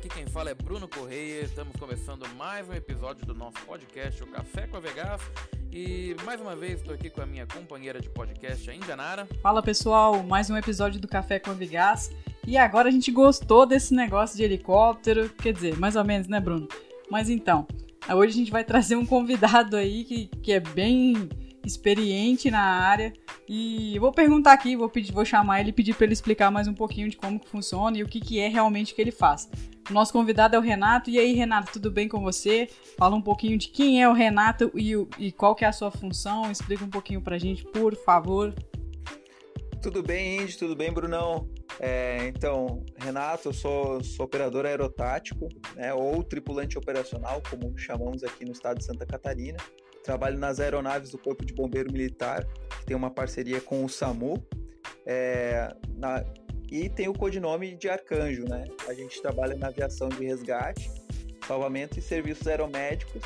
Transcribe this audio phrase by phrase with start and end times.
[0.00, 1.42] aqui quem fala é Bruno Correia.
[1.42, 5.20] Estamos começando mais um episódio do nosso podcast, o Café com a Vegas.
[5.70, 9.28] E mais uma vez estou aqui com a minha companheira de podcast, a Indianara.
[9.42, 12.10] Fala pessoal, mais um episódio do Café com a Vegas.
[12.46, 16.40] E agora a gente gostou desse negócio de helicóptero, quer dizer, mais ou menos, né,
[16.40, 16.66] Bruno?
[17.10, 17.68] Mas então,
[18.08, 21.28] hoje a gente vai trazer um convidado aí que, que é bem
[21.64, 23.12] experiente na área.
[23.48, 26.68] E vou perguntar aqui, vou, pedir, vou chamar ele e pedir para ele explicar mais
[26.68, 29.48] um pouquinho de como que funciona e o que, que é realmente que ele faz.
[29.88, 31.10] O nosso convidado é o Renato.
[31.10, 32.68] E aí, Renato, tudo bem com você?
[32.96, 35.90] Fala um pouquinho de quem é o Renato e, e qual que é a sua
[35.90, 36.50] função.
[36.50, 38.54] Explica um pouquinho pra gente, por favor.
[39.82, 40.58] Tudo bem, Indy?
[40.58, 41.48] Tudo bem, Brunão?
[41.80, 48.44] É, então, Renato, eu sou, sou operador aerotático, né, ou tripulante operacional, como chamamos aqui
[48.44, 49.56] no estado de Santa Catarina.
[50.02, 52.46] Trabalho nas aeronaves do Corpo de Bombeiro Militar,
[52.78, 54.42] que tem uma parceria com o SAMU.
[55.06, 56.24] É, na,
[56.70, 58.64] e tem o codinome de Arcanjo, né?
[58.86, 60.90] A gente trabalha na aviação de resgate,
[61.46, 63.22] salvamento e serviços aeromédicos.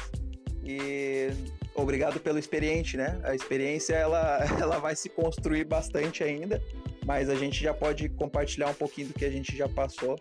[0.65, 1.29] E
[1.75, 3.21] obrigado pelo experiente, né?
[3.23, 6.63] A experiência ela, ela vai se construir bastante ainda,
[7.05, 10.19] mas a gente já pode compartilhar um pouquinho do que a gente já passou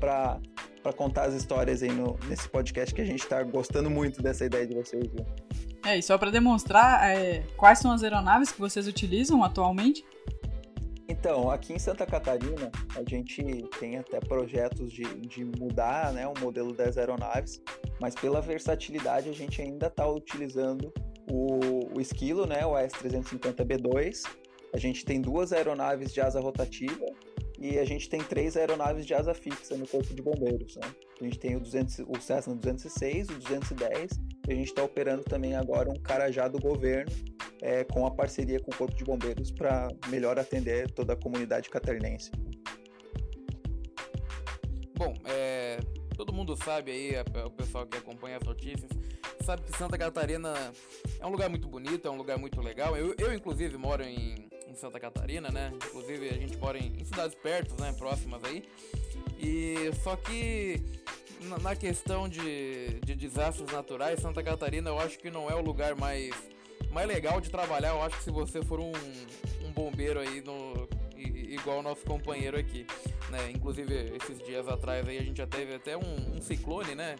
[0.00, 0.40] para
[0.96, 4.66] contar as histórias aí no, nesse podcast que a gente está gostando muito dessa ideia
[4.66, 5.26] de vocês, viu?
[5.84, 10.04] É, e só para demonstrar, é, quais são as aeronaves que vocês utilizam atualmente?
[11.08, 13.42] Então, aqui em Santa Catarina, a gente
[13.78, 17.60] tem até projetos de, de mudar né, o modelo das aeronaves,
[18.00, 20.92] mas pela versatilidade a gente ainda está utilizando
[21.30, 24.22] o, o esquilo, né, o AS350B2.
[24.72, 27.06] A gente tem duas aeronaves de asa rotativa
[27.58, 30.76] e a gente tem três aeronaves de asa fixa no Corpo de Bombeiros.
[30.76, 30.90] Né?
[31.20, 34.12] A gente tem o, 200, o Cessna 206, o 210
[34.48, 37.12] a gente está operando também agora um Carajá do governo
[37.60, 41.70] é, com a parceria com o Corpo de Bombeiros para melhor atender toda a comunidade
[41.70, 42.30] catarinense.
[44.96, 45.78] Bom, é,
[46.16, 47.12] todo mundo sabe aí,
[47.44, 48.90] o pessoal que acompanha as notícias,
[49.44, 50.52] sabe que Santa Catarina
[51.20, 52.96] é um lugar muito bonito, é um lugar muito legal.
[52.96, 55.70] Eu, eu inclusive, moro em em Santa Catarina, né?
[55.74, 57.92] Inclusive a gente mora em, em cidades perto, né?
[57.92, 58.64] Próximas aí.
[59.38, 60.82] E só que
[61.42, 65.94] na questão de, de desastres naturais, Santa Catarina eu acho que não é o lugar
[65.94, 66.30] mais,
[66.90, 67.90] mais legal de trabalhar.
[67.90, 68.92] Eu acho que se você for um,
[69.64, 72.86] um bombeiro aí no, igual o nosso companheiro aqui,
[73.30, 73.50] né?
[73.54, 77.16] Inclusive esses dias atrás aí a gente já teve até um, um ciclone, né?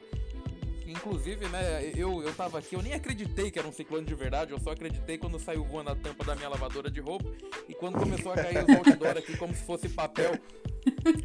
[0.86, 4.50] Inclusive, né, eu, eu tava aqui, eu nem acreditei que era um ciclone de verdade,
[4.50, 7.32] eu só acreditei quando saiu voando a tampa da minha lavadora de roupa
[7.68, 10.32] e quando começou a cair os outdoor aqui como se fosse papel.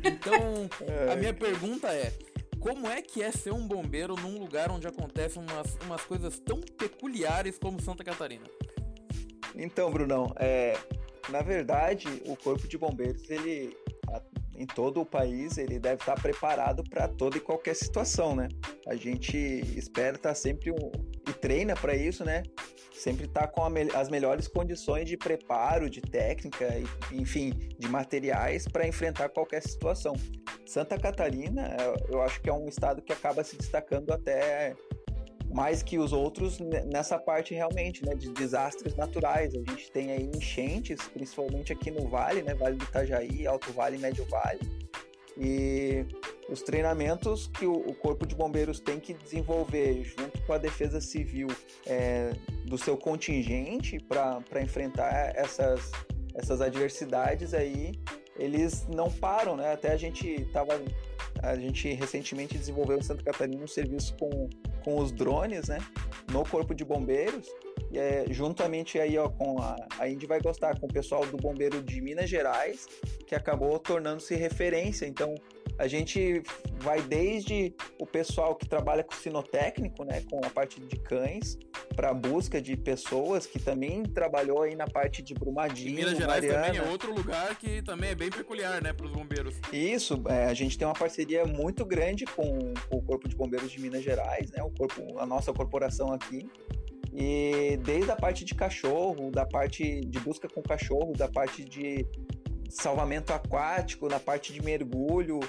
[0.04, 0.70] Então,
[1.12, 2.14] a minha pergunta é:
[2.68, 6.60] como é que é ser um bombeiro num lugar onde acontecem umas, umas coisas tão
[6.60, 8.44] peculiares como Santa Catarina?
[9.56, 10.78] Então, Brunão, é,
[11.30, 13.74] na verdade, o Corpo de Bombeiros, ele
[14.54, 18.50] em todo o país, ele deve estar preparado para toda e qualquer situação, né?
[18.88, 19.38] A gente
[19.78, 20.92] espera estar sempre um,
[21.38, 22.44] treina para isso, né?
[22.94, 26.68] Sempre estar com me as melhores condições de preparo, de técnica,
[27.12, 30.16] e, enfim, de materiais para enfrentar qualquer situação.
[30.66, 31.78] Santa Catarina,
[32.10, 34.76] eu acho que é um estado que acaba se destacando até
[35.50, 39.54] mais que os outros nessa parte realmente, né, de desastres naturais.
[39.56, 43.98] A gente tem aí enchentes, principalmente aqui no Vale, né, Vale do Itajaí, Alto Vale,
[43.98, 44.60] Médio Vale.
[45.40, 46.06] E
[46.50, 51.48] os treinamentos que o, Corpo de Bombeiros tem que desenvolver junto com a Defesa Civil
[51.86, 52.32] é,
[52.66, 55.92] do seu contingente para enfrentar essas,
[56.34, 57.92] essas adversidades aí,
[58.36, 59.74] eles não param, né?
[59.74, 60.74] Até a gente tava
[61.44, 64.50] a gente recentemente desenvolveu em Santa Catarina um serviço com
[64.88, 65.80] com os drones, né?
[66.32, 67.46] No Corpo de Bombeiros.
[67.94, 71.82] É, juntamente aí, ó, com a, a Indy vai gostar, com o pessoal do Bombeiro
[71.82, 72.88] de Minas Gerais,
[73.26, 75.06] que acabou tornando-se referência.
[75.06, 75.36] Então,
[75.80, 76.42] a gente
[76.80, 81.58] vai desde o pessoal que trabalha com sinotécnico, né, com a parte de cães,
[81.96, 86.44] para busca de pessoas que também trabalhou aí na parte de Brumadinho, e Minas Gerais
[86.44, 86.66] Mariana.
[86.66, 89.56] também é outro lugar que também é bem peculiar, né, para os bombeiros.
[89.72, 93.72] Isso, é, a gente tem uma parceria muito grande com, com, o Corpo de Bombeiros
[93.72, 96.50] de Minas Gerais, né, o corpo, a nossa corporação aqui.
[97.14, 102.06] E desde a parte de cachorro, da parte de busca com cachorro, da parte de
[102.70, 105.40] salvamento aquático, na parte de mergulho,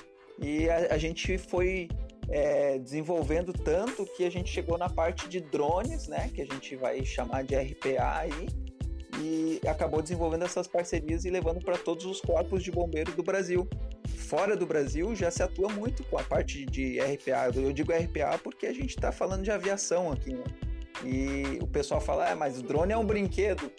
[0.40, 1.88] e a, a gente foi
[2.28, 6.76] é, desenvolvendo tanto que a gente chegou na parte de drones, né, que a gente
[6.76, 8.48] vai chamar de RPA aí,
[9.20, 13.68] e acabou desenvolvendo essas parcerias e levando para todos os corpos de bombeiros do Brasil.
[14.16, 17.50] Fora do Brasil já se atua muito com a parte de RPA.
[17.54, 20.44] Eu digo RPA porque a gente está falando de aviação aqui, né?
[21.04, 23.70] E o pessoal fala, ah, mas o drone é um brinquedo.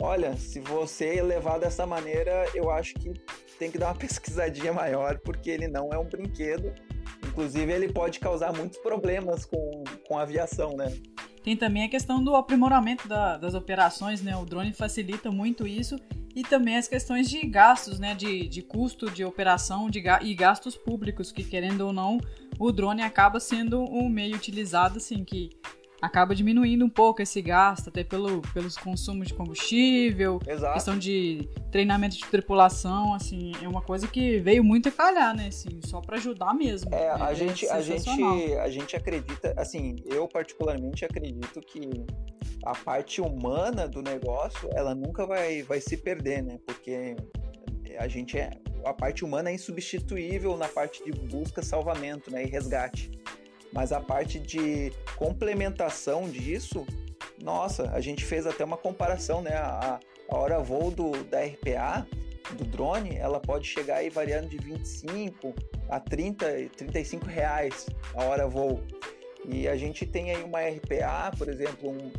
[0.00, 3.12] Olha, se você levar dessa maneira, eu acho que
[3.58, 6.72] tem que dar uma pesquisadinha maior, porque ele não é um brinquedo.
[7.26, 10.92] Inclusive, ele pode causar muitos problemas com, com a aviação, né?
[11.42, 14.34] Tem também a questão do aprimoramento da, das operações, né?
[14.36, 16.00] O drone facilita muito isso
[16.34, 18.14] e também as questões de gastos, né?
[18.14, 22.18] De, de custo de operação de, e gastos públicos, que querendo ou não,
[22.58, 25.50] o drone acaba sendo um meio utilizado, assim, que
[26.04, 30.74] acaba diminuindo um pouco esse gasto, até pelo, pelos consumos de combustível, Exato.
[30.74, 35.48] questão de treinamento de tripulação, assim, é uma coisa que veio muito a calhar, né,
[35.48, 36.94] assim, só para ajudar mesmo.
[36.94, 42.04] É, a é gente, a gente, a gente acredita, assim, eu particularmente acredito que
[42.64, 47.16] a parte humana do negócio, ela nunca vai, vai se perder, né, porque
[47.98, 48.50] a gente é,
[48.84, 53.10] a parte humana é insubstituível na parte de busca, salvamento, né, e resgate.
[53.74, 56.86] Mas a parte de complementação disso,
[57.42, 59.56] nossa, a gente fez até uma comparação, né?
[59.56, 59.98] A,
[60.28, 62.06] a hora voo do, da RPA,
[62.52, 65.54] do drone, ela pode chegar aí variando de 25
[65.88, 68.80] a 30, 35 reais a hora voo.
[69.44, 72.12] E a gente tem aí uma RPA, por exemplo, um,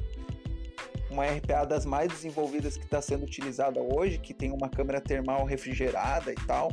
[1.09, 5.45] uma RPA das mais desenvolvidas que está sendo utilizada hoje, que tem uma câmera termal
[5.45, 6.71] refrigerada e tal.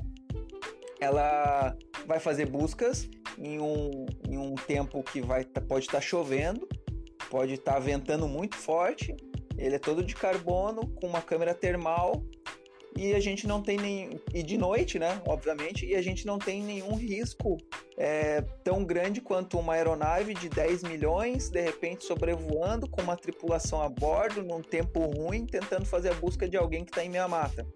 [1.02, 1.76] Ela
[2.06, 6.69] vai fazer buscas em um, em um tempo que vai, tá, pode estar tá chovendo,
[7.28, 9.16] pode estar tá ventando muito forte.
[9.58, 12.22] Ele é todo de carbono, com uma câmera termal
[12.96, 15.20] e a gente não tem nem e de noite, né?
[15.26, 17.58] Obviamente, e a gente não tem nenhum risco
[17.96, 23.82] é, tão grande quanto uma aeronave de 10 milhões, de repente sobrevoando com uma tripulação
[23.82, 27.26] a bordo, num tempo ruim, tentando fazer a busca de alguém que está em meia
[27.26, 27.66] mata.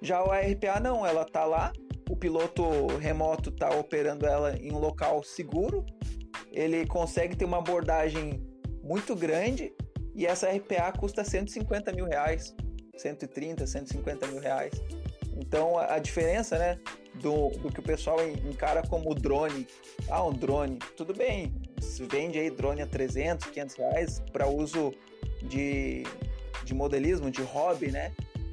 [0.00, 1.72] Já o RPA não, ela está lá
[2.08, 5.84] o piloto remoto está operando ela em um local seguro,
[6.52, 8.42] ele consegue ter uma abordagem
[8.82, 9.72] muito grande
[10.14, 12.54] e essa RPA custa 150 mil reais,
[12.96, 14.72] 130, 150 mil reais.
[15.36, 16.78] Então a, diferença, né,
[17.14, 19.66] do, do, que o pessoal encara como drone,
[20.08, 21.52] ah, um drone, tudo bem,
[22.08, 24.92] vende aí drone a 300, 500 reais para uso
[25.42, 26.04] de,
[26.64, 28.12] de modelismo, de hobby, né?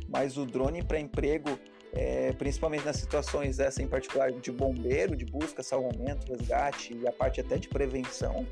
[0.09, 1.57] Mas o drone para emprego
[1.93, 7.11] é, principalmente nas situações essa em particular de bombeiro, de busca, salvamento, resgate e a
[7.11, 8.47] parte até de prevenção,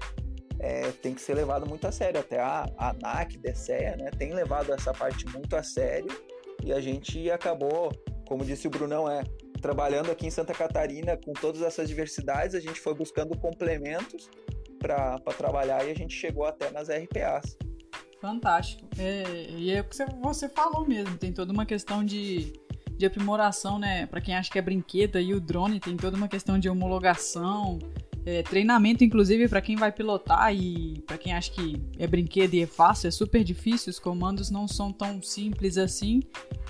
[0.60, 2.20] é, tem que ser levado muito a sério.
[2.20, 6.10] Até a, a ANAC, DSEA, né, tem levado essa parte muito a sério
[6.64, 7.92] e a gente acabou,
[8.28, 9.24] como disse o Brunão, é
[9.62, 14.30] trabalhando aqui em Santa Catarina com todas essas diversidades, a gente foi buscando complementos
[14.80, 17.58] para trabalhar e a gente chegou até nas RPAs.
[18.22, 18.88] Fantástico.
[18.98, 22.54] É, e é o que você falou mesmo, tem toda uma questão de
[23.00, 24.06] de aprimoração, né?
[24.08, 27.80] Para quem acha que é brinquedo, aí o drone tem toda uma questão de homologação,
[28.26, 32.62] é, treinamento, inclusive, para quem vai pilotar e para quem acha que é brinquedo e
[32.62, 36.20] é fácil, é super difícil, os comandos não são tão simples assim.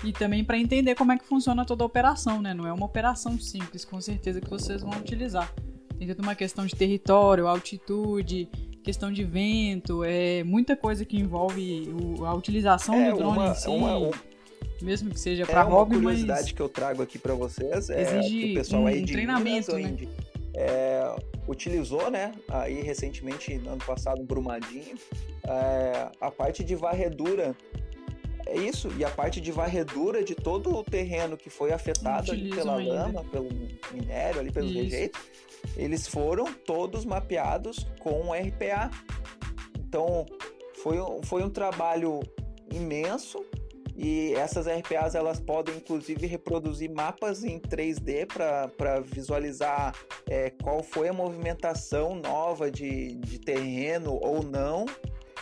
[0.04, 2.54] E também para entender como é que funciona toda a operação, né?
[2.54, 5.52] Não é uma operação simples, com certeza, que vocês vão utilizar.
[5.98, 8.48] Tem toda uma questão de território, altitude,
[8.84, 13.48] questão de vento, é muita coisa que envolve o, a utilização é, do drone uma,
[13.48, 13.68] em si.
[13.68, 14.10] Uma,
[14.82, 15.98] mesmo que seja para é hobby, mas...
[15.98, 19.02] uma curiosidade que eu trago aqui para vocês é Exige que o pessoal um aí
[19.02, 20.08] de treinamento, Minas, né?
[20.54, 24.96] é, utilizou, né, aí recentemente, no ano passado, um Brumadinho,
[25.44, 27.56] é, a parte de varredura
[28.46, 32.76] é isso, e a parte de varredura de todo o terreno que foi afetado pela
[32.76, 32.94] ainda.
[32.94, 33.48] lama, pelo
[33.92, 34.80] minério, ali pelos isso.
[34.80, 35.20] rejeitos,
[35.76, 38.90] eles foram todos mapeados com RPA.
[39.78, 40.26] Então,
[40.82, 42.20] foi, foi um trabalho
[42.72, 43.44] imenso
[44.02, 48.26] e essas RPAs elas podem inclusive reproduzir mapas em 3D
[48.74, 49.94] para visualizar
[50.26, 54.86] é, qual foi a movimentação nova de, de terreno ou não,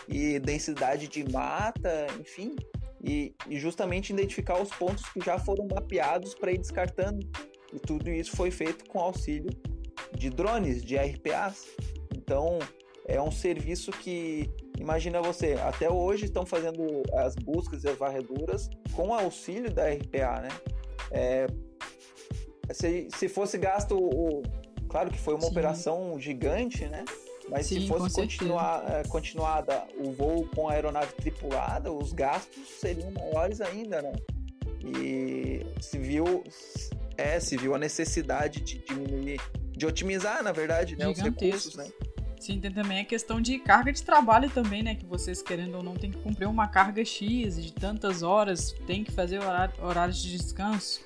[0.08, 2.56] e densidade de mata, enfim,
[3.00, 7.24] e, e justamente identificar os pontos que já foram mapeados para ir descartando.
[7.72, 9.50] E tudo isso foi feito com auxílio
[10.16, 11.64] de drones, de RPAs.
[12.12, 12.58] Então,
[13.08, 14.48] é um serviço que
[14.78, 20.40] Imagina você, até hoje estão fazendo as buscas e as varreduras com auxílio da RPA,
[20.40, 20.48] né?
[21.10, 21.46] É,
[22.72, 24.42] se, se fosse gasto, o,
[24.88, 25.50] claro que foi uma Sim.
[25.50, 27.04] operação gigante, né?
[27.48, 32.68] Mas Sim, se fosse continuar, é, continuada o voo com a aeronave tripulada, os gastos
[32.78, 34.12] seriam maiores ainda, né?
[34.84, 36.44] E se viu,
[37.16, 39.40] é, se viu a necessidade de diminuir,
[39.72, 41.90] de otimizar, na verdade, né, os recursos, né?
[42.40, 44.94] Sim, tem também a questão de carga de trabalho também, né?
[44.94, 49.02] Que vocês, querendo ou não, tem que cumprir uma carga X de tantas horas, tem
[49.02, 51.00] que fazer horário, horários de descanso.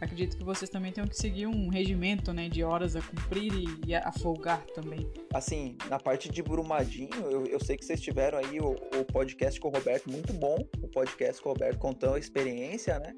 [0.00, 2.48] Acredito que vocês também tenham que seguir um regimento, né?
[2.48, 5.10] De horas a cumprir e, e a folgar também.
[5.34, 9.58] Assim, na parte de Brumadinho, eu, eu sei que vocês tiveram aí o, o podcast
[9.60, 10.56] com o Roberto, muito bom.
[10.82, 13.14] O podcast com o Roberto contando a experiência, né?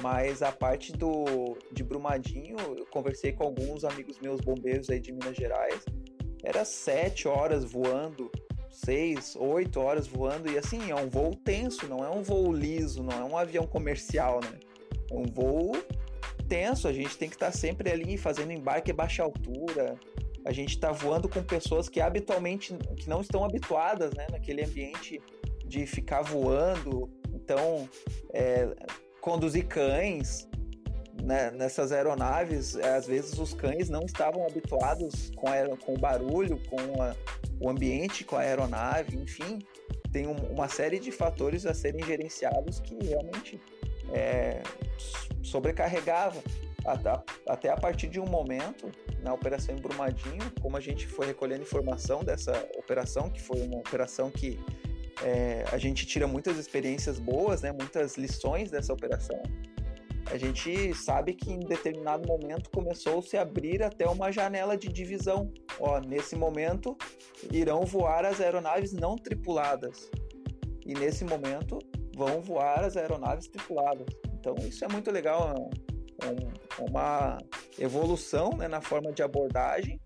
[0.00, 5.12] Mas a parte do de Brumadinho, eu conversei com alguns amigos meus bombeiros aí de
[5.12, 5.84] Minas Gerais.
[6.44, 8.30] Era sete horas voando,
[8.70, 13.02] seis, oito horas voando, e assim, é um voo tenso, não é um voo liso,
[13.02, 14.60] não é um avião comercial, né?
[15.10, 15.72] É um voo
[16.48, 19.98] tenso, a gente tem que estar tá sempre ali fazendo embarque a baixa altura.
[20.44, 25.20] A gente está voando com pessoas que habitualmente que não estão habituadas né, naquele ambiente
[25.64, 27.10] de ficar voando.
[27.32, 27.88] Então,
[28.32, 28.68] é,
[29.22, 30.46] conduzir cães
[31.24, 35.98] né, nessas aeronaves, é, às vezes os cães não estavam habituados com, a, com o
[35.98, 37.16] barulho, com a,
[37.58, 39.58] o ambiente, com a aeronave, enfim,
[40.12, 43.60] tem um, uma série de fatores a serem gerenciados que realmente
[44.12, 44.62] é,
[45.42, 46.42] sobrecarregava.
[46.84, 51.26] Até, até a partir de um momento, na operação em Brumadinho, como a gente foi
[51.26, 54.60] recolhendo informação dessa operação, que foi uma operação que
[55.22, 59.40] é, a gente tira muitas experiências boas, né, muitas lições dessa operação.
[60.30, 64.88] A gente sabe que em determinado momento começou a se abrir até uma janela de
[64.88, 65.52] divisão.
[65.78, 66.96] Ó, nesse momento
[67.52, 70.10] irão voar as aeronaves não tripuladas.
[70.84, 71.78] E nesse momento
[72.16, 74.06] vão voar as aeronaves tripuladas.
[74.38, 75.54] Então isso é muito legal,
[76.22, 77.38] é, um, é uma
[77.78, 80.00] evolução né, na forma de abordagem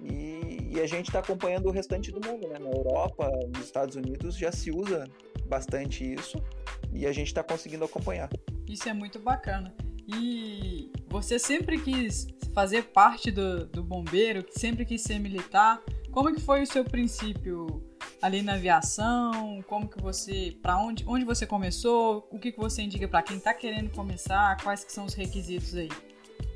[0.00, 2.58] e, e a gente está acompanhando o restante do mundo, né?
[2.58, 5.04] Na Europa, nos Estados Unidos já se usa
[5.46, 6.42] bastante isso
[6.92, 8.28] e a gente está conseguindo acompanhar.
[8.68, 9.74] Isso é muito bacana.
[10.06, 15.82] E você sempre quis fazer parte do, do bombeiro, sempre quis ser militar.
[16.10, 17.82] Como que foi o seu princípio
[18.20, 19.62] ali na aviação?
[19.66, 22.26] Como que você, para onde, onde você começou?
[22.30, 24.56] O que que você indica para quem está querendo começar?
[24.62, 25.88] Quais que são os requisitos aí?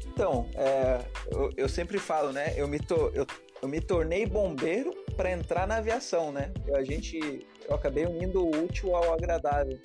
[0.06, 1.00] Então, é,
[1.30, 2.52] eu, eu, sempre falo, né?
[2.56, 3.26] Eu me, to, eu,
[3.62, 6.52] eu me tornei bombeiro para entrar na aviação, né?
[6.66, 9.78] Eu, a gente, eu acabei unindo o útil ao agradável.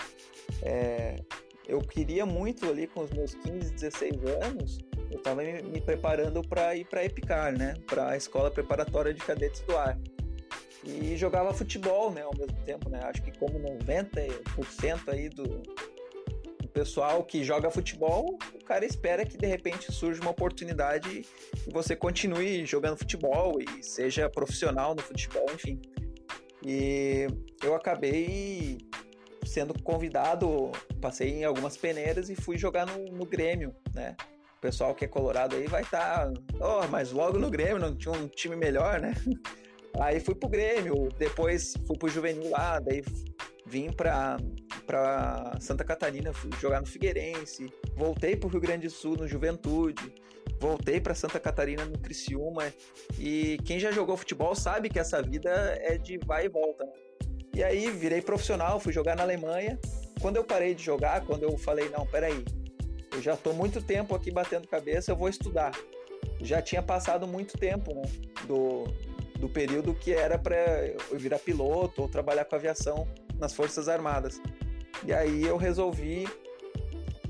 [0.61, 1.15] É,
[1.67, 4.11] eu queria muito ali com os meus 15, 16
[4.43, 4.79] anos,
[5.11, 7.75] eu estava me, me, preparando para ir para EPICAR, né?
[7.85, 9.97] Para a Escola Preparatória de Cadetes do Ar.
[10.83, 12.21] E jogava futebol, né?
[12.21, 12.99] Ao mesmo tempo, né?
[13.03, 15.61] Acho que como 90% aí do,
[16.77, 21.25] pessoal que joga futebol, o cara espera que de repente surja uma oportunidade
[21.67, 25.81] e você continue jogando futebol e seja profissional no futebol, enfim.
[26.63, 27.25] E
[27.63, 28.77] eu acabei
[29.47, 34.15] sendo convidado, passei em algumas peneiras e fui jogar no, no Grêmio, né?
[34.57, 37.95] O pessoal que é colorado aí vai estar, tá, oh, mas logo no Grêmio não
[37.95, 39.13] tinha um time melhor, né?
[39.99, 43.01] Aí fui pro Grêmio, depois fui pro Juvenil lá, daí
[43.65, 44.37] vim para
[44.85, 49.27] para Santa Catarina, fui jogar no Figueirense, voltei para o Rio Grande do Sul no
[49.27, 50.13] Juventude,
[50.59, 52.71] voltei para Santa Catarina no Criciúma
[53.19, 55.49] e quem já jogou futebol sabe que essa vida
[55.81, 56.85] é de vai e volta.
[56.85, 56.91] Né?
[57.57, 59.79] E aí virei profissional, fui jogar na Alemanha.
[60.21, 62.45] Quando eu parei de jogar, quando eu falei não, peraí,
[63.11, 65.71] eu já estou muito tempo aqui batendo cabeça, eu vou estudar.
[66.39, 68.03] Já tinha passado muito tempo né,
[68.45, 68.83] do,
[69.39, 70.55] do período que era para
[71.09, 73.07] eu virar piloto ou trabalhar com aviação
[73.39, 74.39] nas Forças Armadas.
[75.03, 76.27] E aí eu resolvi.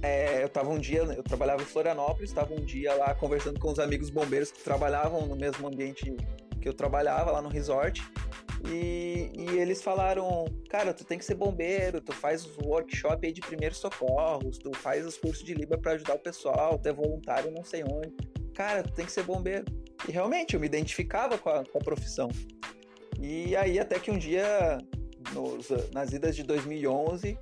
[0.04, 3.72] É, eu tava um dia, eu trabalhava em Florianópolis, estava um dia lá conversando com
[3.72, 6.18] os amigos bombeiros que trabalhavam no mesmo ambiente
[6.62, 8.04] que eu trabalhava, lá no resort.
[8.66, 13.32] E, e, eles falaram, cara, tu tem que ser bombeiro, tu faz os workshop aí
[13.32, 16.94] de primeiros socorros, tu faz os cursos de Libra para ajudar o pessoal, tu é
[16.94, 18.16] voluntário não sei onde.
[18.54, 19.66] Cara, tu tem que ser bombeiro.
[20.08, 22.30] E realmente, eu me identificava com a, com a profissão.
[23.20, 24.78] E aí, até que um dia,
[25.34, 27.38] nos, nas idas de 2011,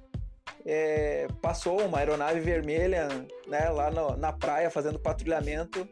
[0.66, 3.08] é, passou uma aeronave vermelha
[3.48, 5.88] né, lá no, na praia fazendo patrulhamento.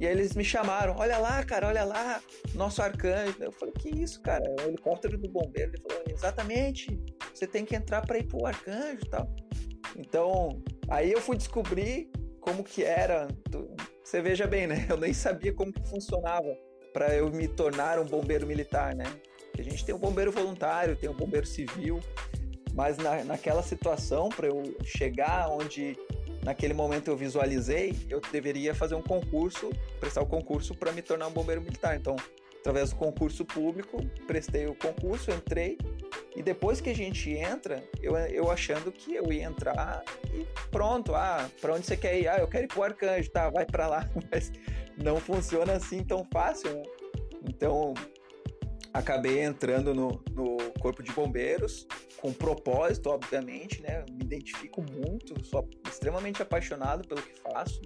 [0.00, 2.20] E aí eles me chamaram, olha lá, cara, olha lá,
[2.54, 3.36] nosso arcanjo.
[3.40, 4.44] Eu falei, que isso, cara?
[4.44, 5.72] É um helicóptero do bombeiro.
[5.72, 7.00] Ele falou, exatamente,
[7.32, 9.34] você tem que entrar para ir pro arcanjo e tal.
[9.96, 12.10] Então, aí eu fui descobrir
[12.40, 13.28] como que era.
[14.02, 14.86] Você veja bem, né?
[14.90, 16.54] Eu nem sabia como que funcionava
[16.92, 19.04] para eu me tornar um bombeiro militar, né?
[19.58, 22.00] a gente tem um bombeiro voluntário, tem um bombeiro civil,
[22.72, 25.96] mas na, naquela situação, para eu chegar onde
[26.44, 31.02] naquele momento eu visualizei, eu deveria fazer um concurso, prestar o um concurso para me
[31.02, 31.96] tornar um bombeiro militar.
[31.96, 32.16] Então,
[32.60, 35.78] através do concurso público, prestei o concurso, entrei,
[36.36, 41.14] e depois que a gente entra, eu, eu achando que eu ia entrar e pronto,
[41.14, 42.28] ah, para onde você quer ir?
[42.28, 44.10] Ah, eu quero ir pro Arcanjo, tá, vai para lá.
[44.30, 44.52] Mas
[44.96, 46.82] não funciona assim tão fácil, né?
[47.46, 47.94] Então,
[48.94, 51.84] acabei entrando no, no corpo de bombeiros
[52.16, 54.04] com propósito, obviamente, né?
[54.08, 57.82] Me identifico muito, sou extremamente apaixonado pelo que faço.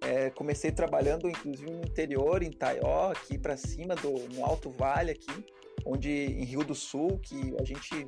[0.00, 5.10] É, comecei trabalhando, inclusive, no interior, em Taió, aqui para cima do no Alto Vale
[5.10, 5.44] aqui,
[5.84, 8.06] onde em Rio do Sul, que a gente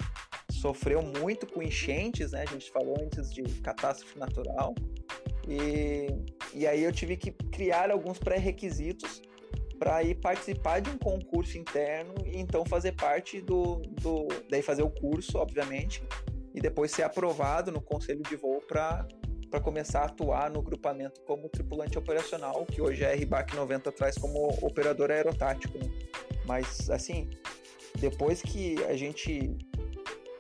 [0.51, 2.45] sofreu muito com enchentes, né?
[2.49, 4.75] A gente falou antes de catástrofe natural.
[5.47, 6.07] E,
[6.55, 9.21] e aí eu tive que criar alguns pré-requisitos
[9.81, 14.29] para ir participar de um concurso interno e então fazer parte do, do.
[14.51, 16.03] Daí fazer o curso, obviamente,
[16.55, 19.09] e depois ser aprovado no conselho de voo para
[19.51, 24.17] para começar a atuar no grupamento como tripulante operacional, que hoje a RBAC 90 traz
[24.17, 25.77] como operador aerotático.
[25.77, 25.91] Né?
[26.47, 27.29] Mas, assim,
[27.99, 29.57] depois que a gente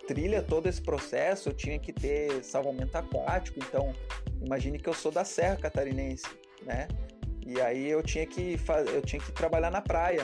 [0.06, 3.92] trilha todo esse processo, eu tinha que ter salvamento aquático, então
[4.40, 6.28] imagine que eu sou da Serra Catarinense,
[6.62, 6.86] né?
[7.50, 8.56] E aí eu tinha que
[8.94, 10.22] eu tinha que trabalhar na praia.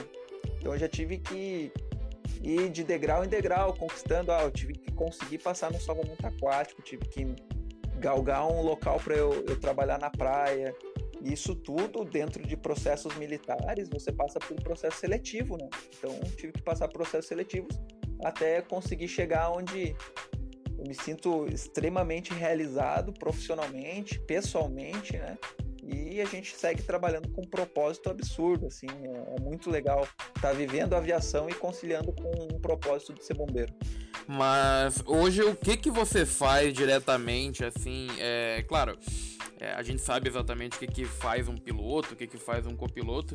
[0.59, 1.73] Então eu já tive que
[2.41, 6.81] ir de degrau em degrau, conquistando, ah, eu tive que conseguir passar no salvamento aquático,
[6.83, 7.27] tive que
[7.99, 10.73] galgar um local para eu, eu trabalhar na praia.
[11.21, 15.69] Isso tudo dentro de processos militares, você passa por processo seletivo, né?
[15.99, 17.77] Então tive que passar processos seletivos
[18.25, 19.97] até conseguir chegar onde
[20.79, 25.37] eu me sinto extremamente realizado profissionalmente, pessoalmente, né?
[25.87, 30.03] E a gente segue trabalhando com um propósito absurdo, assim, é, é muito legal
[30.35, 33.73] estar tá vivendo a aviação e conciliando com um propósito de ser bombeiro.
[34.27, 38.99] Mas hoje o que que você faz diretamente, assim, é claro,
[39.61, 42.67] é, a gente sabe exatamente o que que faz um piloto, o que que faz
[42.67, 43.35] um copiloto,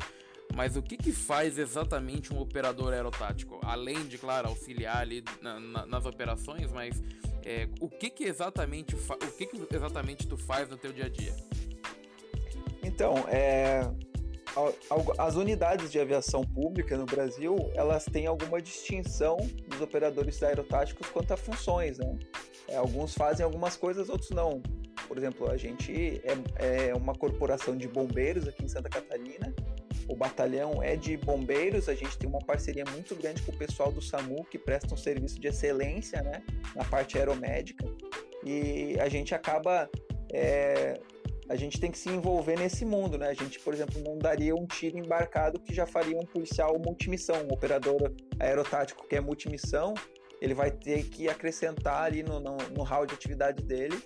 [0.54, 3.58] mas o que que faz exatamente um operador aerotático?
[3.62, 7.02] Além de, claro, auxiliar ali na, na, nas operações, mas
[7.42, 11.08] é, o que que exatamente o que que exatamente tu faz no teu dia a
[11.08, 11.34] dia?
[12.82, 13.82] Então, é,
[15.18, 19.36] as unidades de aviação pública no Brasil, elas têm alguma distinção
[19.68, 22.18] dos operadores aerotáticos quanto a funções, né?
[22.68, 24.62] É, alguns fazem algumas coisas, outros não.
[25.08, 29.54] Por exemplo, a gente é, é uma corporação de bombeiros aqui em Santa Catarina.
[30.08, 33.90] O batalhão é de bombeiros, a gente tem uma parceria muito grande com o pessoal
[33.90, 36.42] do SAMU, que presta um serviço de excelência né,
[36.74, 37.84] na parte aeromédica.
[38.44, 39.88] E a gente acaba
[40.32, 41.00] é,
[41.48, 43.28] a gente tem que se envolver nesse mundo, né?
[43.28, 47.36] A gente, por exemplo, não daria um tiro embarcado que já faria um policial multimissão,
[47.48, 49.94] um operador aerotático que é multimissão,
[50.40, 53.96] ele vai ter que acrescentar ali no, no, no hall de atividade dele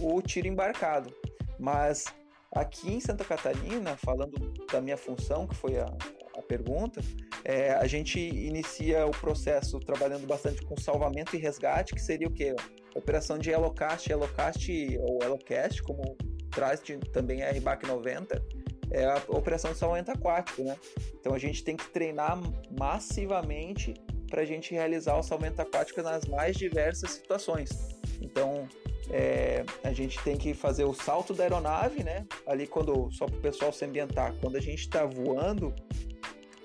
[0.00, 1.14] o tiro embarcado.
[1.58, 2.04] Mas
[2.50, 5.86] aqui em Santa Catarina, falando da minha função, que foi a,
[6.36, 7.00] a pergunta,
[7.44, 12.32] é, a gente inicia o processo trabalhando bastante com salvamento e resgate, que seria o
[12.32, 12.56] quê?
[12.94, 16.16] Operação de Elocast, Elocast ou Elocast, como
[16.54, 16.80] traz
[17.12, 18.42] também a RBAC 90,
[18.90, 20.76] é a operação de salvamento aquático, né?
[21.20, 22.38] Então a gente tem que treinar
[22.78, 23.94] massivamente
[24.30, 27.70] para a gente realizar o salvamento aquático nas mais diversas situações.
[28.20, 28.68] Então
[29.10, 32.26] é, a gente tem que fazer o salto da aeronave, né?
[32.46, 35.74] Ali quando só para o pessoal se ambientar, quando a gente está voando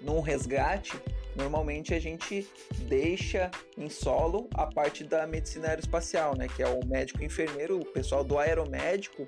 [0.02, 0.99] num resgate,
[1.36, 2.47] normalmente a gente
[2.88, 6.47] deixa em solo a parte da medicina aeroespacial, né?
[6.47, 9.25] Que é o médico enfermeiro, o pessoal do aeromédico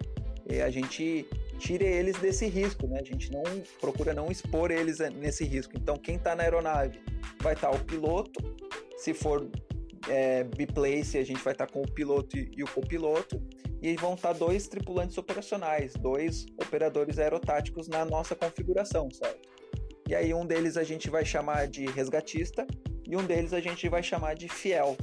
[0.63, 1.27] a gente
[1.59, 2.99] tire eles desse risco, né?
[2.99, 3.43] A gente não
[3.79, 5.73] procura não expor eles nesse risco.
[5.75, 6.99] Então, quem está na aeronave
[7.41, 8.41] vai estar tá o piloto,
[8.97, 9.49] se for
[10.07, 13.41] é, biplace, a gente vai estar tá com o piloto e o copiloto,
[13.81, 19.49] e vão estar tá dois tripulantes operacionais, dois operadores aerotáticos na nossa configuração, certo?
[20.07, 22.67] E aí um deles a gente vai chamar de resgatista
[23.07, 24.97] e um deles a gente vai chamar de fiel.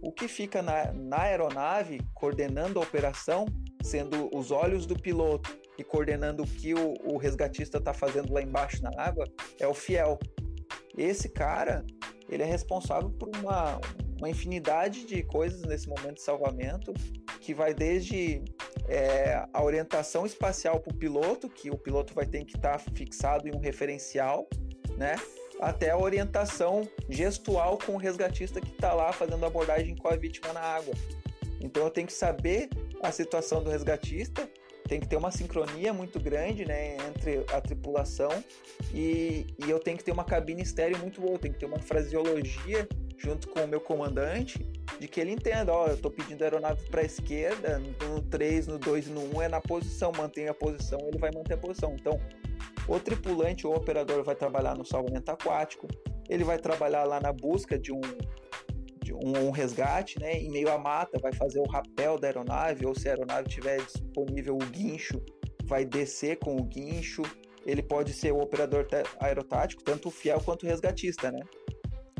[0.00, 3.46] O que fica na, na aeronave coordenando a operação
[3.88, 8.42] sendo os olhos do piloto e coordenando o que o, o resgatista está fazendo lá
[8.42, 9.26] embaixo na água,
[9.58, 10.18] é o fiel.
[10.96, 11.84] Esse cara,
[12.28, 13.80] ele é responsável por uma,
[14.18, 16.92] uma infinidade de coisas nesse momento de salvamento,
[17.40, 18.42] que vai desde
[18.88, 22.92] é, a orientação espacial para o piloto, que o piloto vai ter que estar tá
[22.92, 24.48] fixado em um referencial,
[24.96, 25.14] né?
[25.60, 30.52] até a orientação gestual com o resgatista que está lá fazendo abordagem com a vítima
[30.52, 30.94] na água.
[31.60, 32.68] Então eu tenho que saber
[33.02, 34.48] a situação do resgatista,
[34.88, 38.30] tem que ter uma sincronia muito grande né, entre a tripulação
[38.92, 41.78] e, e eu tenho que ter uma cabine estéreo muito boa, tem que ter uma
[41.78, 44.66] fraseologia junto com o meu comandante
[44.98, 48.66] de que ele entenda, ó, eu estou pedindo a aeronave para a esquerda, no 3,
[48.66, 51.58] no 2 e no 1 é na posição, mantém a posição, ele vai manter a
[51.58, 51.94] posição.
[51.94, 52.18] Então,
[52.86, 55.86] o tripulante ou operador vai trabalhar no salvamento aquático,
[56.28, 58.00] ele vai trabalhar lá na busca de um
[59.12, 62.94] um, um, resgate, né, em meio à mata, vai fazer o rapel da aeronave, ou
[62.94, 65.22] se a aeronave tiver disponível o guincho,
[65.64, 67.22] vai descer com o guincho.
[67.66, 68.86] Ele pode ser o operador
[69.20, 71.40] aerotático, tanto o fiel quanto o resgatista, né?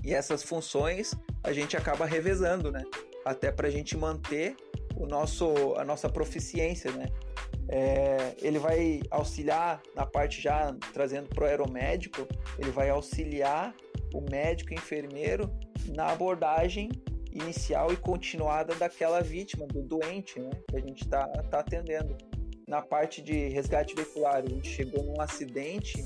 [0.04, 2.84] E essas funções a gente acaba revezando, né?
[3.24, 4.56] Até para a gente manter
[4.96, 7.06] o nosso, a nossa proficiência, né?
[7.70, 12.26] É, ele vai auxiliar na parte já trazendo para o aeromédico,
[12.58, 13.74] ele vai auxiliar
[14.14, 15.50] o médico, o enfermeiro
[15.94, 16.90] na abordagem
[17.32, 22.16] inicial e continuada daquela vítima, do doente, né, que a gente está tá atendendo.
[22.66, 26.04] na parte de resgate veicular, a gente chegou num acidente,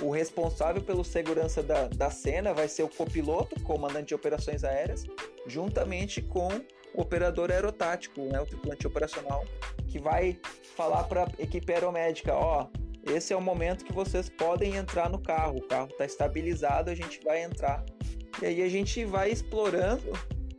[0.00, 5.04] o responsável pela segurança da, da cena vai ser o copiloto, comandante de operações aéreas,
[5.46, 6.48] juntamente com
[6.92, 9.44] o operador aerotático, né, o tripulante operacional,
[9.88, 10.38] que vai
[10.74, 12.66] falar para a equipe aeromédica, ó,
[13.04, 16.94] esse é o momento que vocês podem entrar no carro, o carro está estabilizado, a
[16.94, 17.84] gente vai entrar.
[18.42, 20.12] E aí a gente vai explorando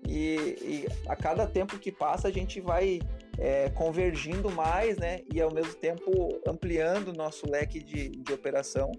[0.08, 3.02] e, e a cada tempo que passa a gente vai
[3.38, 5.19] é, convergindo mais, né?
[5.30, 8.89] E ao mesmo tempo ampliando o nosso leque de, de operação.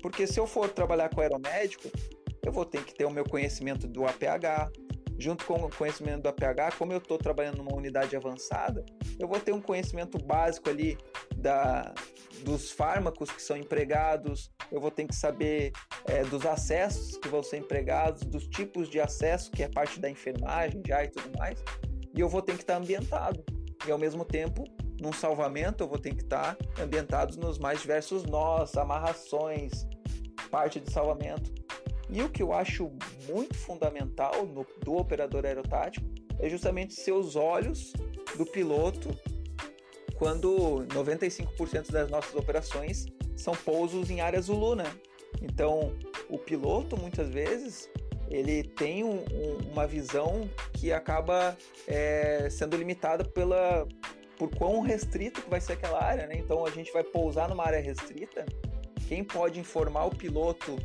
[0.00, 1.90] Porque se eu for trabalhar com aeromédico,
[2.44, 4.70] eu vou ter que ter o meu conhecimento do APH,
[5.18, 8.84] junto com o conhecimento do APH, como eu estou trabalhando numa unidade avançada,
[9.18, 10.96] eu vou ter um conhecimento básico ali
[11.36, 11.92] da,
[12.44, 15.72] dos fármacos que são empregados, eu vou ter que saber
[16.04, 20.08] é, dos acessos que vão ser empregados, dos tipos de acesso, que é parte da
[20.08, 21.62] enfermagem já e tudo mais,
[22.14, 23.44] e eu vou ter que estar ambientado.
[23.86, 24.64] E ao mesmo tempo,
[25.00, 29.86] num salvamento, eu vou ter que estar ambientado nos mais diversos nós, amarrações,
[30.50, 31.52] parte de salvamento.
[32.10, 32.90] E o que eu acho
[33.28, 36.06] muito fundamental no, do operador aerotático
[36.38, 37.92] é justamente seus olhos
[38.36, 39.10] do piloto
[40.16, 44.92] quando 95% das nossas operações são pousos em área Zulu, né?
[45.40, 45.96] Então,
[46.28, 47.88] o piloto, muitas vezes,
[48.28, 53.86] ele tem um, um, uma visão que acaba é, sendo limitada pela,
[54.36, 56.36] por quão restrito que vai ser aquela área, né?
[56.36, 58.44] Então, a gente vai pousar numa área restrita,
[59.08, 60.76] quem pode informar o piloto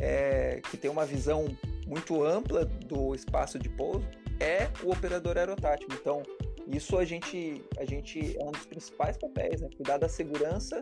[0.00, 1.46] é, que tem uma visão
[1.86, 4.06] muito ampla do espaço de pouso
[4.40, 5.92] é o operador aerotático.
[5.92, 6.22] Então,
[6.66, 9.68] isso a gente, a gente é um dos principais papéis, né?
[9.76, 10.80] Cuidar da segurança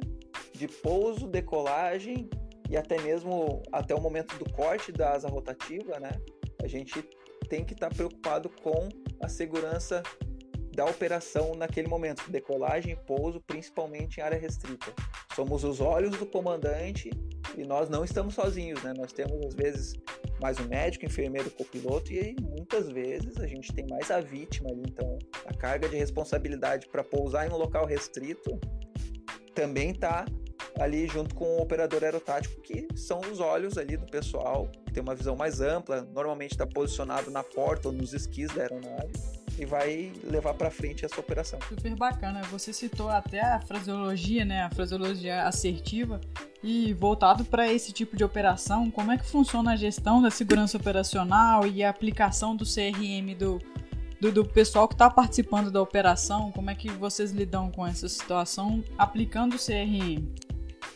[0.52, 2.28] de pouso, decolagem
[2.70, 6.12] e até mesmo até o momento do corte da asa rotativa, né?
[6.62, 7.02] A gente
[7.48, 8.88] tem que estar preocupado com
[9.22, 10.02] a segurança
[10.74, 14.92] da operação naquele momento, decolagem e pouso, principalmente em área restrita.
[15.35, 17.11] Somos os olhos do comandante
[17.56, 18.92] e nós não estamos sozinhos, né?
[18.96, 19.94] Nós temos às vezes
[20.40, 24.70] mais um médico, enfermeiro, copiloto e aí, muitas vezes a gente tem mais a vítima.
[24.70, 28.58] Então, a carga de responsabilidade para pousar em um local restrito
[29.54, 30.24] também está
[30.78, 35.02] ali junto com o operador aerotático, que são os olhos ali do pessoal, que tem
[35.02, 39.11] uma visão mais ampla, normalmente está posicionado na porta ou nos esquis da aeronave
[39.58, 41.58] e vai levar para frente essa operação.
[41.68, 42.42] Super bacana.
[42.42, 46.20] Você citou até a fraseologia, né, a fraseologia assertiva
[46.62, 50.76] e voltado para esse tipo de operação, como é que funciona a gestão da segurança
[50.76, 53.58] operacional e a aplicação do CRM do,
[54.20, 56.50] do, do pessoal que está participando da operação?
[56.50, 60.26] Como é que vocês lidam com essa situação aplicando o CRM?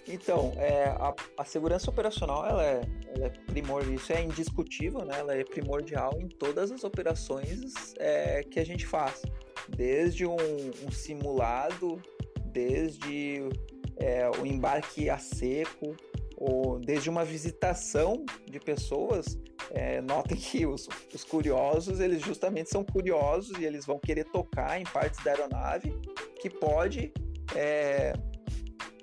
[0.08, 2.80] Então, é, a, a, segurança operacional ela é,
[3.14, 5.20] ela é primordial, isso é indiscutível, né?
[5.20, 9.22] ela é primordial em todas as operações é, que a gente faz,
[9.68, 12.02] desde um, um simulado,
[12.46, 13.48] desde
[14.02, 15.96] é, o embarque a seco,
[16.36, 19.38] ou desde uma visitação de pessoas.
[19.70, 24.80] É, notem que os, os curiosos, eles justamente são curiosos e eles vão querer tocar
[24.80, 25.96] em partes da aeronave
[26.40, 27.12] que pode
[27.54, 28.12] é,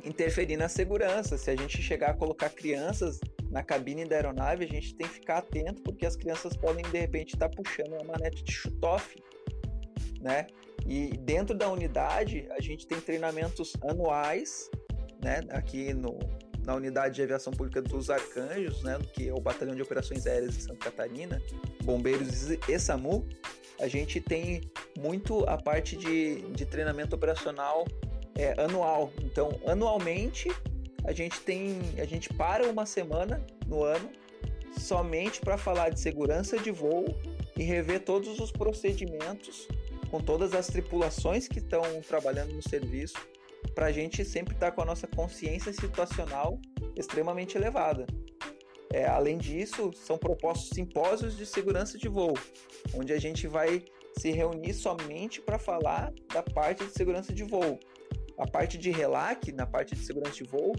[0.03, 1.37] interferir na segurança.
[1.37, 5.13] Se a gente chegar a colocar crianças na cabine da aeronave, a gente tem que
[5.13, 9.15] ficar atento porque as crianças podem de repente estar tá puxando uma manete de chutoff,
[10.19, 10.45] né?
[10.85, 14.69] E dentro da unidade a gente tem treinamentos anuais,
[15.21, 15.41] né?
[15.49, 16.17] Aqui no,
[16.65, 18.97] na unidade de aviação pública dos Arcanjos, né?
[19.13, 21.41] Que é o Batalhão de Operações Aéreas de Santa Catarina,
[21.83, 23.27] Bombeiros e SAMU,
[23.79, 24.61] a gente tem
[24.97, 27.87] muito a parte de, de treinamento operacional
[28.35, 29.11] é, anual.
[29.21, 30.49] Então, anualmente
[31.05, 34.09] a gente tem, a gente para uma semana no ano
[34.77, 37.05] somente para falar de segurança de voo
[37.57, 39.67] e rever todos os procedimentos
[40.11, 43.17] com todas as tripulações que estão trabalhando no serviço,
[43.73, 46.59] para a gente sempre estar tá com a nossa consciência situacional
[46.95, 48.05] extremamente elevada.
[48.91, 52.33] É, além disso, são propostos simpósios de segurança de voo,
[52.95, 53.83] onde a gente vai
[54.17, 57.79] se reunir somente para falar da parte de segurança de voo,
[58.37, 60.73] a parte de relac, na parte de segurança de voo,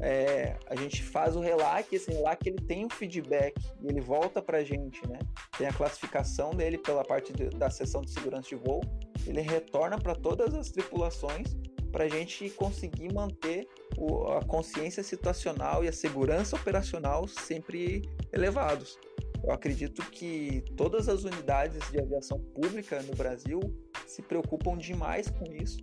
[0.00, 4.40] é, a gente faz o relac, esse relac ele tem um feedback e ele volta
[4.40, 5.18] para a gente, né?
[5.58, 8.80] Tem a classificação dele pela parte de, da seção de segurança de voo,
[9.26, 11.54] ele retorna para todas as tripulações
[11.90, 18.98] para a gente conseguir manter o, a consciência situacional e a segurança operacional sempre elevados.
[19.42, 23.60] Eu acredito que todas as unidades de aviação pública no Brasil
[24.06, 25.78] se preocupam demais com isso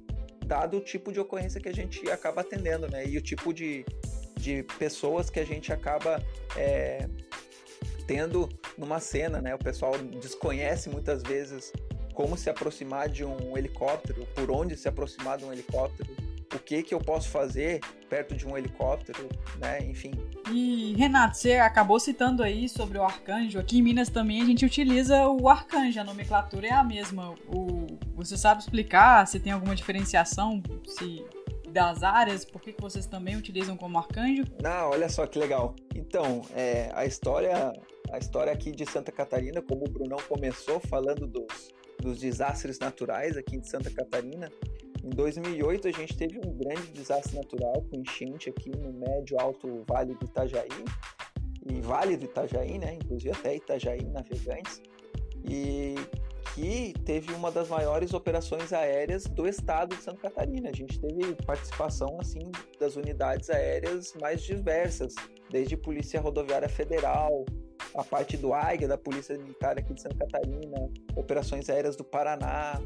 [0.48, 3.06] dado o tipo de ocorrência que a gente acaba atendendo, né?
[3.06, 3.86] E o tipo de,
[4.38, 6.24] de pessoas que a gente acaba
[6.56, 7.08] é,
[8.08, 9.54] tendo numa cena, né?
[9.54, 11.74] O pessoal desconhece muitas vezes
[12.18, 16.10] como se aproximar de um helicóptero, por onde se aproximar de um helicóptero,
[16.52, 19.84] o que, que eu posso fazer perto de um helicóptero, né?
[19.84, 20.14] Enfim.
[20.52, 23.60] E, Renato, você acabou citando aí sobre o arcanjo.
[23.60, 27.36] Aqui em Minas também a gente utiliza o arcanjo, a nomenclatura é a mesma.
[27.54, 31.24] O, você sabe explicar se tem alguma diferenciação se
[31.70, 32.44] das áreas?
[32.44, 34.44] Por que, que vocês também utilizam como arcanjo?
[34.60, 35.76] Não, olha só que legal.
[35.94, 37.72] Então, é, a história
[38.12, 43.36] a história aqui de Santa Catarina, como o Brunão começou falando dos, dos desastres naturais
[43.38, 44.52] aqui de Santa Catarina,
[45.08, 49.82] em 2008 a gente teve um grande desastre natural com enchente aqui no médio alto
[49.88, 50.68] Vale do Itajaí.
[51.66, 54.82] E Vale do Itajaí, né, inclusive até Itajaí Navegantes,
[55.50, 55.96] e
[56.54, 60.70] que teve uma das maiores operações aéreas do estado de Santa Catarina.
[60.70, 65.14] A gente teve participação assim das unidades aéreas mais diversas,
[65.50, 67.46] desde Polícia Rodoviária Federal,
[67.96, 72.82] a parte do AIGA, da Polícia Militar aqui de Santa Catarina, operações aéreas do Paraná,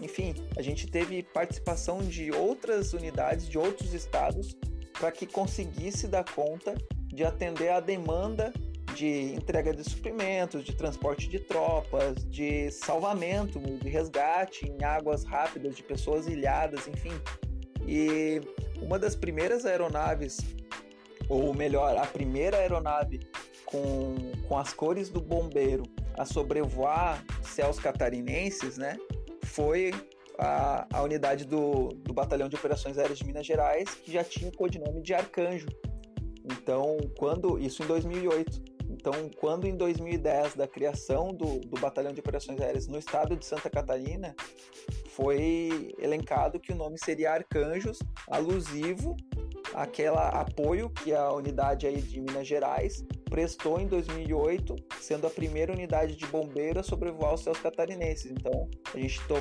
[0.00, 4.56] enfim, a gente teve participação de outras unidades de outros estados
[4.98, 6.74] para que conseguisse dar conta
[7.06, 8.52] de atender a demanda
[8.94, 15.76] de entrega de suprimentos, de transporte de tropas, de salvamento, de resgate em águas rápidas
[15.76, 17.12] de pessoas ilhadas, enfim.
[17.86, 18.40] E
[18.82, 20.38] uma das primeiras aeronaves,
[21.28, 23.20] ou melhor, a primeira aeronave
[23.64, 24.14] com,
[24.50, 25.84] com as cores do bombeiro
[26.18, 28.98] a sobrevoar céus catarinenses, né?
[29.44, 29.92] foi
[30.36, 34.50] a, a unidade do, do Batalhão de Operações Aéreas de Minas Gerais, que já tinha
[34.50, 35.68] o codinome de Arcanjo.
[36.44, 38.80] Então, quando isso em 2008.
[38.90, 43.46] Então, quando em 2010 da criação do, do Batalhão de Operações Aéreas no estado de
[43.46, 44.34] Santa Catarina,
[45.10, 49.16] foi elencado que o nome seria Arcanjos, alusivo
[49.74, 55.72] àquela apoio que a unidade aí de Minas Gerais prestou em 2008, sendo a primeira
[55.72, 58.30] unidade de bombeiro a sobrevoar os céus catarinenses.
[58.30, 59.34] Então, a gente to...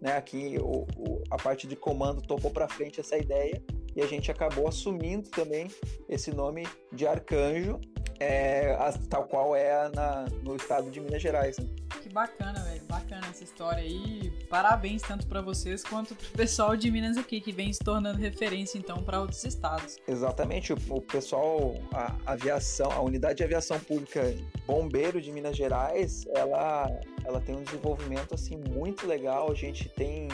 [0.00, 3.62] né, aqui o, o, a parte de comando tocou para frente essa ideia
[3.94, 5.68] e a gente acabou assumindo também
[6.08, 7.78] esse nome de arcanjo,
[8.20, 8.76] é,
[9.08, 11.58] tal qual é na, no estado de Minas Gerais.
[11.58, 11.66] Né?
[12.02, 12.82] Que bacana, velho.
[12.84, 14.30] Bacana essa história aí.
[14.48, 18.76] Parabéns tanto para vocês quanto pro pessoal de Minas aqui, que vem se tornando referência
[18.76, 19.96] então para outros estados.
[20.06, 20.72] Exatamente.
[20.72, 24.34] O, o pessoal, a aviação, a unidade de aviação pública
[24.66, 26.90] Bombeiro de Minas Gerais, ela,
[27.24, 29.50] ela tem um desenvolvimento assim muito legal.
[29.50, 30.28] A gente tem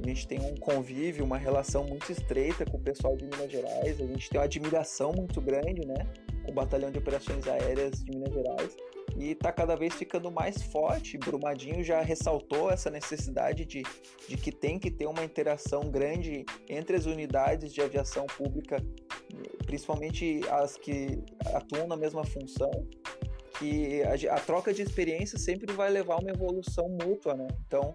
[0.00, 4.00] a gente tem um convívio, uma relação muito estreita com o pessoal de Minas Gerais,
[4.00, 6.06] a gente tem uma admiração muito grande, né,
[6.48, 8.76] o Batalhão de Operações Aéreas de Minas Gerais
[9.16, 11.18] e está cada vez ficando mais forte.
[11.18, 13.82] Brumadinho já ressaltou essa necessidade de,
[14.28, 18.82] de que tem que ter uma interação grande entre as unidades de aviação pública,
[19.66, 21.22] principalmente as que
[21.54, 22.70] atuam na mesma função,
[23.58, 27.48] que a, a troca de experiência sempre vai levar a uma evolução mútua, né?
[27.66, 27.94] Então,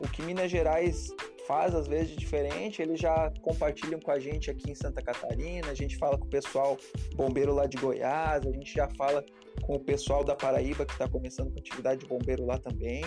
[0.00, 1.08] o que Minas Gerais
[1.46, 5.68] faz às vezes de diferente, eles já compartilham com a gente aqui em Santa Catarina,
[5.68, 6.76] a gente fala com o pessoal
[7.14, 9.24] bombeiro lá de Goiás, a gente já fala
[9.62, 13.02] com o pessoal da Paraíba que está começando com atividade de bombeiro lá também.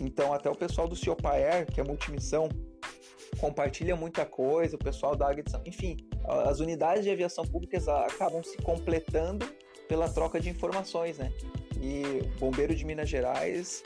[0.00, 2.48] Então até o pessoal do Ciopaer, que é multimissão,
[3.38, 5.62] compartilha muita coisa, o pessoal da Águia de São...
[5.64, 9.46] Enfim, as unidades de aviação públicas acabam se completando
[9.90, 11.32] pela troca de informações, né?
[11.82, 13.82] E o Bombeiro de Minas Gerais,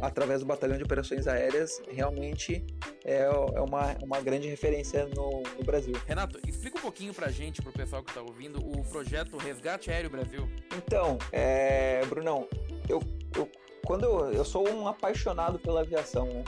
[0.00, 2.64] através do Batalhão de Operações Aéreas, realmente
[3.04, 5.92] é, é uma, uma grande referência no, no, Brasil.
[6.06, 10.08] Renato, explica um pouquinho pra gente, pro pessoal que está ouvindo, o projeto Resgate Aéreo
[10.08, 10.48] Brasil.
[10.78, 12.48] Então, é, Brunão,
[12.88, 13.02] eu,
[13.36, 13.46] eu,
[13.84, 16.42] quando eu, eu sou um apaixonado pela aviação, né?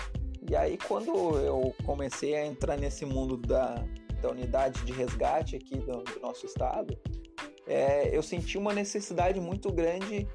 [0.49, 3.85] E aí, quando eu comecei a entrar nesse mundo da,
[4.23, 6.97] da unidade de resgate aqui do, do nosso estado,
[7.67, 10.27] é, eu senti uma necessidade muito grande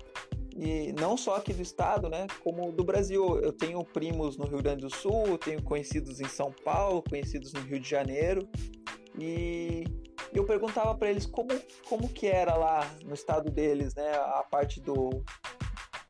[0.55, 3.39] e não só aqui do estado, né, como do Brasil.
[3.39, 7.61] Eu tenho primos no Rio Grande do Sul, tenho conhecidos em São Paulo, conhecidos no
[7.61, 8.47] Rio de Janeiro,
[9.17, 9.85] e
[10.33, 11.49] eu perguntava para eles como,
[11.87, 15.23] como que era lá no estado deles, né, a parte do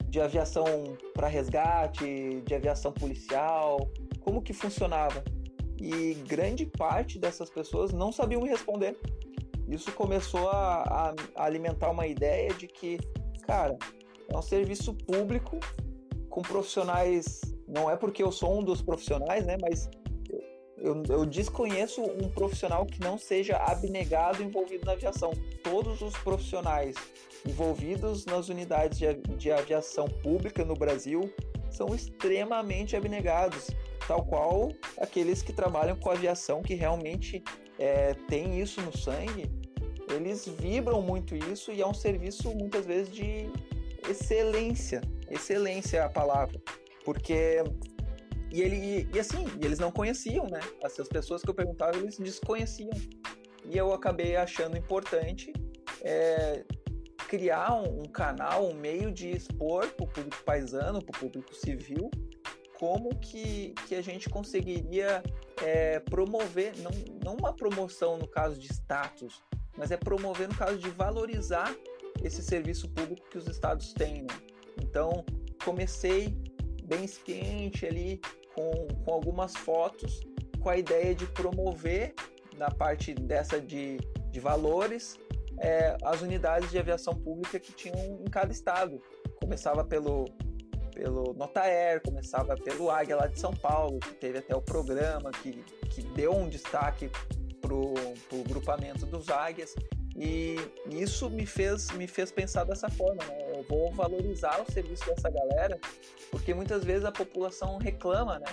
[0.10, 0.66] de aviação
[1.14, 5.24] para resgate, de aviação policial, como que funcionava.
[5.80, 8.98] E grande parte dessas pessoas não sabiam me responder.
[9.72, 13.00] Isso começou a, a alimentar uma ideia de que,
[13.44, 13.78] cara,
[14.30, 15.60] é um serviço público
[16.30, 17.40] com profissionais.
[17.68, 19.56] Não é porque eu sou um dos profissionais, né?
[19.62, 19.90] Mas
[20.78, 25.32] eu, eu, desconheço um profissional que não seja abnegado envolvido na aviação.
[25.64, 26.96] Todos os profissionais
[27.48, 31.34] envolvidos nas unidades de, de aviação pública no Brasil
[31.70, 33.70] são extremamente abnegados,
[34.06, 37.42] tal qual aqueles que trabalham com aviação que realmente
[37.80, 39.61] é, tem isso no sangue.
[40.16, 43.50] Eles vibram muito isso e é um serviço muitas vezes de
[44.10, 45.02] excelência.
[45.30, 46.62] Excelência é a palavra.
[47.06, 47.64] Porque
[48.52, 50.60] e ele e, assim, eles não conheciam, né?
[50.84, 52.92] As pessoas que eu perguntava, eles desconheciam.
[53.66, 55.54] E eu acabei achando importante
[56.02, 56.66] é,
[57.28, 61.56] criar um, um, canal, um meio de expor para o público paisano, para o público
[61.56, 62.10] civil,
[62.78, 65.24] como que, que a gente conseguiria
[65.64, 66.92] é, promover, não,
[67.24, 69.42] não uma promoção no caso de status,
[69.78, 71.76] mas é promover no caso de valorizar
[72.24, 74.24] esse serviço público que os estados têm.
[74.24, 74.28] Né?
[74.82, 75.26] Então,
[75.64, 76.36] comecei
[76.84, 78.20] bem ciente ali
[78.54, 80.22] com, com algumas fotos,
[80.60, 82.14] com a ideia de promover
[82.58, 83.98] na parte dessa de,
[84.30, 85.18] de valores
[85.60, 89.02] é, as unidades de aviação pública que tinham em cada estado.
[89.40, 90.26] Começava pelo,
[90.94, 95.64] pelo Notaer, começava pelo Águia lá de São Paulo, que teve até o programa que,
[95.90, 97.10] que deu um destaque
[98.28, 99.76] para o grupamento dos Águias.
[100.16, 100.58] E
[100.90, 103.38] isso me fez, me fez pensar dessa forma, né?
[103.56, 105.80] Eu vou valorizar o serviço dessa galera,
[106.30, 108.48] porque muitas vezes a população reclama, né?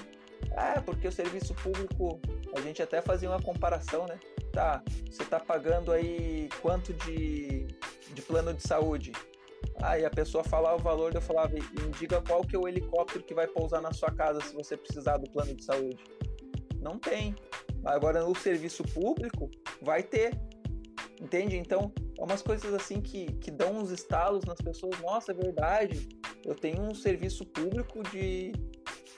[0.56, 2.20] Ah, porque o serviço público,
[2.54, 4.18] a gente até fazia uma comparação, né?
[4.52, 7.66] Tá, você tá pagando aí quanto de,
[8.14, 9.12] de plano de saúde?
[9.82, 13.24] Aí a pessoa falava o valor, eu falava, me diga qual que é o helicóptero
[13.24, 16.02] que vai pousar na sua casa se você precisar do plano de saúde.
[16.80, 17.34] Não tem.
[17.88, 20.38] Agora no serviço público vai ter.
[21.20, 21.56] Entende?
[21.56, 25.00] Então, é umas coisas assim que, que dão uns estalos nas pessoas.
[25.00, 26.08] Nossa, é verdade.
[26.44, 28.52] Eu tenho um serviço público de,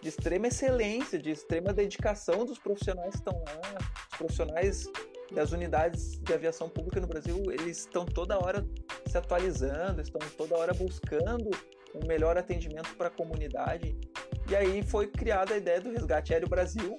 [0.00, 3.78] de extrema excelência, de extrema dedicação dos profissionais que estão lá,
[4.12, 4.86] os profissionais
[5.32, 8.66] das unidades de aviação pública no Brasil, eles estão toda hora
[9.06, 11.50] se atualizando, estão toda hora buscando
[11.94, 13.96] um melhor atendimento para a comunidade.
[14.48, 16.96] E aí foi criada a ideia do Resgate Aéreo Brasil,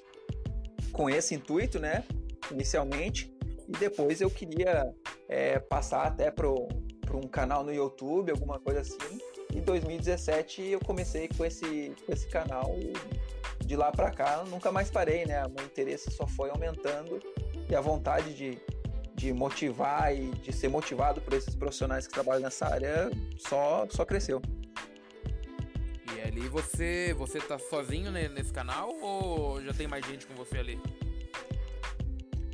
[0.92, 2.04] com esse intuito, né,
[2.52, 3.34] inicialmente,
[3.68, 4.94] e depois eu queria
[5.28, 9.20] é, passar até para um canal no YouTube, alguma coisa assim.
[9.54, 12.94] Em 2017 eu comecei com esse, com esse canal e
[13.66, 15.46] de lá para cá nunca mais parei, né?
[15.46, 17.20] O meu interesse só foi aumentando
[17.70, 18.58] e a vontade de,
[19.14, 24.04] de motivar e de ser motivado por esses profissionais que trabalham nessa área só, só
[24.04, 24.42] cresceu.
[26.22, 30.60] E ali você você tá sozinho nesse canal ou já tem mais gente com você
[30.60, 30.80] ali?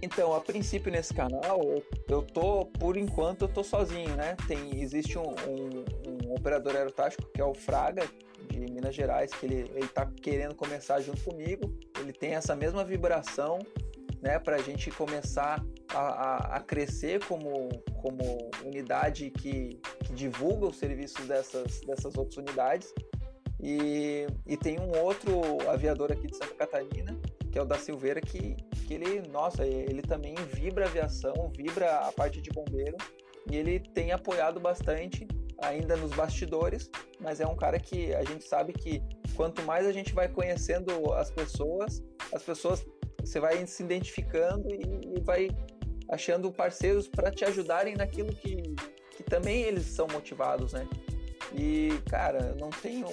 [0.01, 1.59] Então, a princípio nesse canal,
[2.07, 4.37] eu, tô, por enquanto, eu tô sozinho, né?
[4.47, 8.07] Tem, existe um, um, um operador aerotático que é o Fraga,
[8.47, 11.73] de Minas Gerais, que ele, ele tá querendo começar junto comigo.
[11.99, 13.57] Ele tem essa mesma vibração,
[14.21, 14.37] né?
[14.37, 17.67] Para a gente começar a, a, a, crescer como,
[18.01, 22.93] como unidade que, que divulga os serviços dessas, dessas outras unidades.
[23.59, 27.17] E, e tem um outro aviador aqui de Santa Catarina,
[27.51, 31.99] que é o da Silveira, que, que ele, nossa, ele também vibra a aviação, vibra
[31.99, 32.97] a parte de bombeiro
[33.49, 35.27] e ele tem apoiado bastante
[35.59, 36.89] ainda nos bastidores,
[37.19, 39.01] mas é um cara que a gente sabe que
[39.35, 42.85] quanto mais a gente vai conhecendo as pessoas, as pessoas
[43.19, 45.49] você vai se identificando e, e vai
[46.09, 48.61] achando parceiros para te ajudarem naquilo que,
[49.11, 50.87] que também eles são motivados, né?
[51.53, 53.07] E cara, não tenho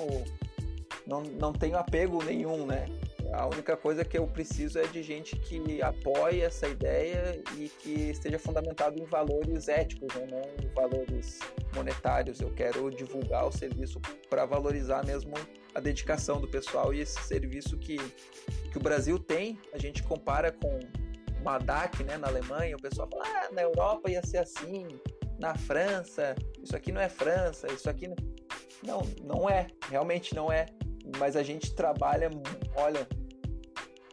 [1.06, 2.86] não, não tenho apego nenhum, né?
[3.32, 8.10] A única coisa que eu preciso é de gente que apoie essa ideia e que
[8.10, 10.26] esteja fundamentado em valores éticos, né?
[10.30, 11.40] não em valores
[11.74, 12.40] monetários.
[12.40, 15.34] Eu quero divulgar o serviço para valorizar mesmo
[15.74, 17.96] a dedicação do pessoal e esse serviço que,
[18.70, 19.58] que o Brasil tem.
[19.72, 20.78] A gente compara com
[21.40, 24.86] uma DAC né, na Alemanha, o pessoal fala, ah, na Europa ia ser assim,
[25.38, 28.16] na França, isso aqui não é França, isso aqui não...
[28.82, 30.66] Não, não é, realmente não é.
[31.18, 32.30] Mas a gente trabalha,
[32.76, 33.08] olha,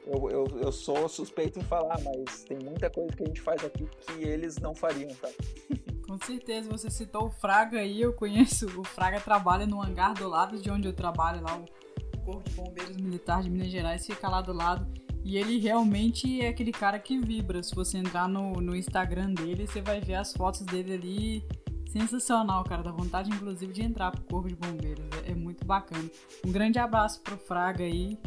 [0.05, 3.63] eu, eu, eu sou suspeito em falar, mas tem muita coisa que a gente faz
[3.63, 5.29] aqui que eles não fariam, tá?
[6.07, 8.67] Com certeza, você citou o Fraga aí, eu conheço.
[8.77, 12.55] O Fraga trabalha no hangar do lado de onde eu trabalho, lá o Corpo de
[12.55, 14.85] Bombeiros Militar de Minas Gerais fica lá do lado.
[15.23, 17.61] E ele realmente é aquele cara que vibra.
[17.61, 21.43] Se você entrar no, no Instagram dele, você vai ver as fotos dele ali.
[21.89, 22.81] Sensacional, cara.
[22.81, 25.05] Dá vontade, inclusive, de entrar pro Corpo de Bombeiros.
[25.25, 26.09] É, é muito bacana.
[26.45, 28.17] Um grande abraço pro Fraga aí.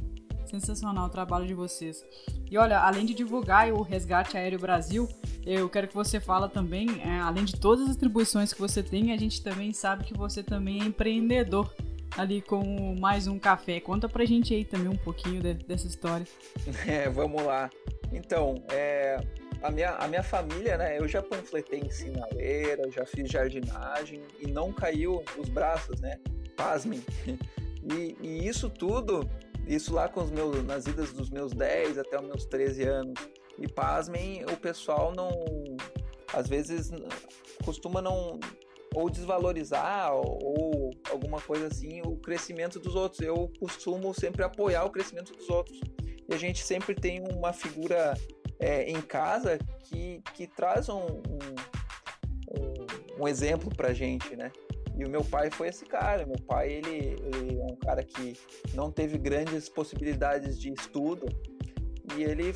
[0.47, 2.05] Sensacional o trabalho de vocês.
[2.51, 5.09] E olha, além de divulgar o Resgate Aéreo Brasil,
[5.45, 9.13] eu quero que você fala também, é, além de todas as atribuições que você tem,
[9.13, 11.75] a gente também sabe que você também é empreendedor
[12.17, 13.81] ali com mais um café.
[13.81, 16.27] Conta pra gente aí também um pouquinho de, dessa história.
[16.87, 17.71] É, vamos lá.
[18.13, 19.19] Então, é,
[19.63, 20.99] a, minha, a minha família, né?
[20.99, 26.19] Eu já panfletei em sinaleira, já fiz jardinagem e não caiu os braços, né?
[26.57, 27.03] Pasmem.
[27.87, 29.29] E, e isso tudo
[29.67, 33.29] isso lá com os meus, nas idas dos meus 10 até os meus 13 anos.
[33.59, 35.45] E pasmem, o pessoal não.
[36.33, 36.91] Às vezes
[37.65, 38.41] costuma não,
[38.95, 43.21] ou desvalorizar ou, ou, alguma coisa assim o crescimento dos outros.
[43.21, 45.81] Eu costumo sempre apoiar o crescimento dos outros.
[46.29, 48.15] E a gente sempre tem uma figura
[48.59, 51.23] é, em casa que, que traz um,
[52.49, 52.85] um,
[53.21, 54.51] um exemplo pra gente, né?
[54.97, 56.25] E o meu pai foi esse cara.
[56.25, 58.37] Meu pai, ele, ele é um cara que
[58.73, 61.27] não teve grandes possibilidades de estudo
[62.17, 62.53] e ele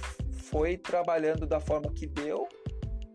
[0.48, 2.48] foi trabalhando da forma que deu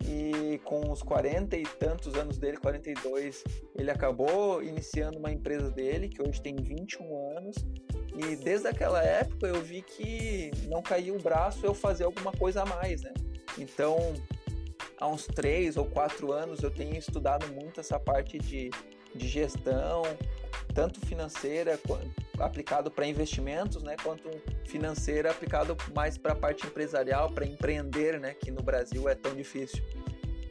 [0.05, 3.43] e com os 40 e tantos anos dele, 42,
[3.75, 7.55] ele acabou iniciando uma empresa dele, que hoje tem 21 anos,
[8.15, 12.61] e desde aquela época eu vi que não caía o braço eu fazer alguma coisa
[12.61, 13.13] a mais, né?
[13.57, 13.97] Então,
[14.99, 18.69] há uns três ou quatro anos eu tenho estudado muito essa parte de,
[19.15, 20.03] de gestão,
[20.73, 21.79] tanto financeira
[22.39, 24.29] aplicado para investimentos, né, quanto
[24.65, 29.35] financeira aplicado mais para a parte empresarial, para empreender, né, que no Brasil é tão
[29.35, 29.83] difícil.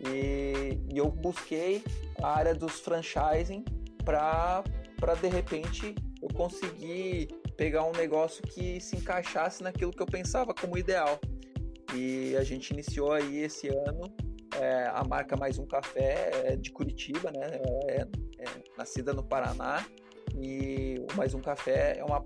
[0.00, 1.82] E, e eu busquei
[2.20, 3.64] a área dos franchising
[4.04, 4.64] para
[4.96, 7.26] para de repente eu conseguir
[7.56, 11.18] pegar um negócio que se encaixasse naquilo que eu pensava como ideal.
[11.92, 14.14] E a gente iniciou aí esse ano
[14.60, 17.60] é, a marca Mais Um Café é de Curitiba, né?
[17.88, 18.44] É, é,
[18.78, 19.84] nascida no Paraná
[20.34, 22.24] e Mais Um Café é uma,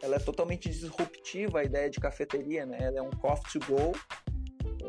[0.00, 2.78] ela é totalmente disruptiva a ideia de cafeteria, né?
[2.80, 3.92] Ela é um coffee to go.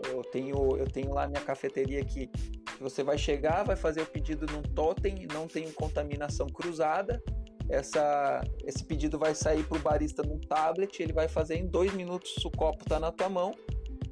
[0.07, 4.05] Eu tenho, eu tenho lá minha cafeteria que, que você vai chegar, vai fazer o
[4.05, 7.21] pedido num totem, não tem contaminação cruzada.
[7.67, 11.93] Essa, esse pedido vai sair para o barista num tablet, ele vai fazer em dois
[11.93, 13.53] minutos, o copo está na tua mão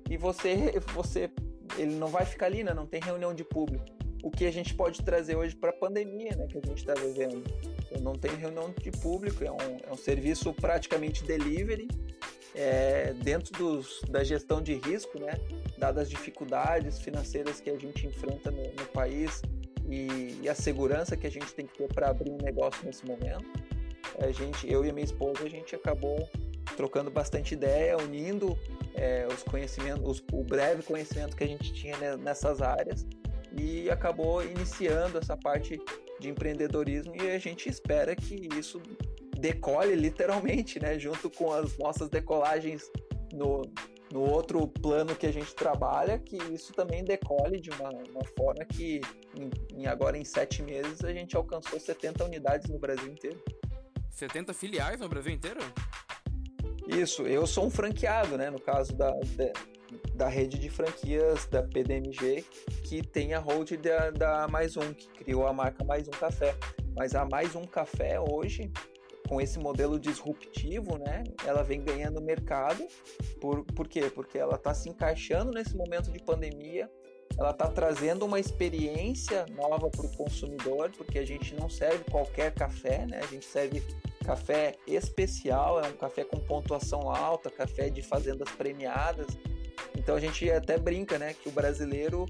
[0.09, 1.31] e você, você,
[1.75, 2.73] ele não vai ficar ali, né?
[2.73, 3.85] Não tem reunião de público.
[4.23, 6.47] O que a gente pode trazer hoje para a pandemia, né?
[6.47, 7.43] Que a gente está vivendo
[8.01, 11.87] não tem reunião de público, é um, é um serviço praticamente delivery,
[12.55, 15.33] é, dentro dos, da gestão de risco, né,
[15.77, 19.41] dadas as dificuldades financeiras que a gente enfrenta no, no país
[19.87, 23.05] e, e, a segurança que a gente tem que ter para abrir um negócio nesse
[23.05, 23.45] momento.
[24.19, 26.27] A gente, eu e a minha esposa, a gente acabou
[26.75, 28.57] trocando bastante ideia, unindo
[28.95, 33.05] é, os conhecimentos, os, o breve conhecimento que a gente tinha nessas áreas
[33.55, 35.79] e acabou iniciando essa parte
[36.19, 38.81] de empreendedorismo e a gente espera que isso
[39.37, 40.97] decole literalmente, né?
[40.97, 42.89] Junto com as nossas decolagens
[43.33, 43.61] no,
[44.11, 48.65] no outro plano que a gente trabalha, que isso também decole de uma, uma forma
[48.65, 49.01] que
[49.35, 49.49] em,
[49.81, 53.41] em, agora em sete meses a gente alcançou 70 unidades no Brasil inteiro.
[54.09, 55.59] 70 filiais no Brasil inteiro?
[56.87, 58.49] Isso, eu sou um franqueado, né?
[58.49, 59.51] No caso da, da
[60.17, 62.43] da rede de franquias da PDMG,
[62.83, 66.55] que tem a hold da, da Mais Um, que criou a marca Mais Um Café.
[66.95, 68.71] Mas a Mais Um Café hoje,
[69.29, 72.83] com esse modelo disruptivo, né, ela vem ganhando mercado.
[73.39, 74.09] Por, por quê?
[74.13, 76.89] Porque ela está se encaixando nesse momento de pandemia,
[77.37, 82.51] ela está trazendo uma experiência nova para o consumidor, porque a gente não serve qualquer
[82.55, 83.19] café, né?
[83.21, 83.83] A gente serve
[84.25, 89.27] café especial, é um café com pontuação alta, café de fazendas premiadas.
[90.07, 92.25] Então a gente até brinca, né, que o brasileiro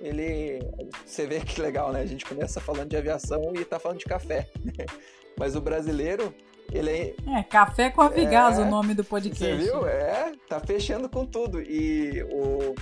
[0.00, 0.60] ele
[1.04, 2.00] você vê que legal, né?
[2.00, 4.48] A gente começa falando de aviação e tá falando de café.
[5.38, 6.34] Mas o brasileiro,
[6.72, 7.38] ele é.
[7.38, 9.44] É, Café com Avigás, é, o nome do podcast.
[9.44, 9.86] Você viu?
[9.86, 11.60] É, tá fechando com tudo.
[11.60, 12.74] E o.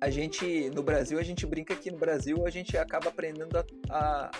[0.00, 3.64] A gente, no Brasil, a gente brinca que no Brasil a gente acaba aprendendo a,
[3.90, 4.30] a,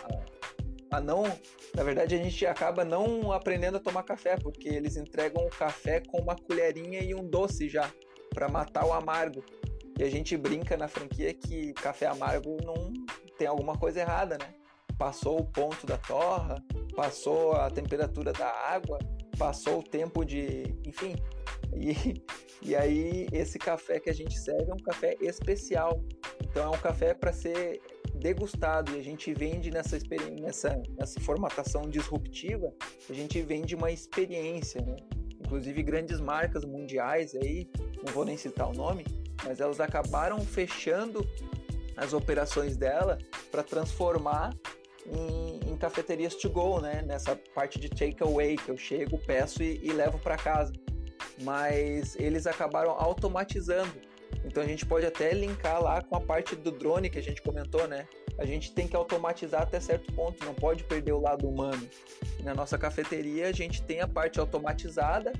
[0.92, 1.24] a não.
[1.74, 6.00] Na verdade, a gente acaba não aprendendo a tomar café, porque eles entregam o café
[6.00, 7.90] com uma colherinha e um doce já
[8.34, 9.44] para matar o amargo.
[9.98, 12.92] E a gente brinca na franquia que café amargo não
[13.36, 14.54] tem alguma coisa errada, né?
[14.96, 16.62] Passou o ponto da torra,
[16.94, 18.98] passou a temperatura da água,
[19.36, 20.74] passou o tempo de.
[20.84, 21.16] Enfim.
[21.74, 22.22] E,
[22.62, 26.02] e aí, esse café que a gente serve é um café especial.
[26.42, 27.80] Então, é um café para ser
[28.14, 29.96] degustado e a gente vende nessa,
[30.40, 32.72] nessa, nessa formatação disruptiva,
[33.08, 34.96] a gente vende uma experiência, né?
[35.48, 37.66] Inclusive grandes marcas mundiais aí
[38.04, 39.06] não vou nem citar o nome,
[39.42, 41.26] mas elas acabaram fechando
[41.96, 43.16] as operações dela
[43.50, 44.54] para transformar
[45.06, 47.00] em, em, cafeterias to go, né?
[47.00, 50.74] Nessa parte de takeaway que eu chego, peço e, e levo para casa.
[51.40, 53.94] Mas eles acabaram automatizando.
[54.44, 57.40] Então a gente pode até linkar lá com a parte do drone que a gente
[57.40, 58.06] comentou, né?
[58.38, 61.88] A gente tem que automatizar até certo ponto, não pode perder o lado humano.
[62.44, 65.32] Na nossa cafeteria a gente tem a parte automatizada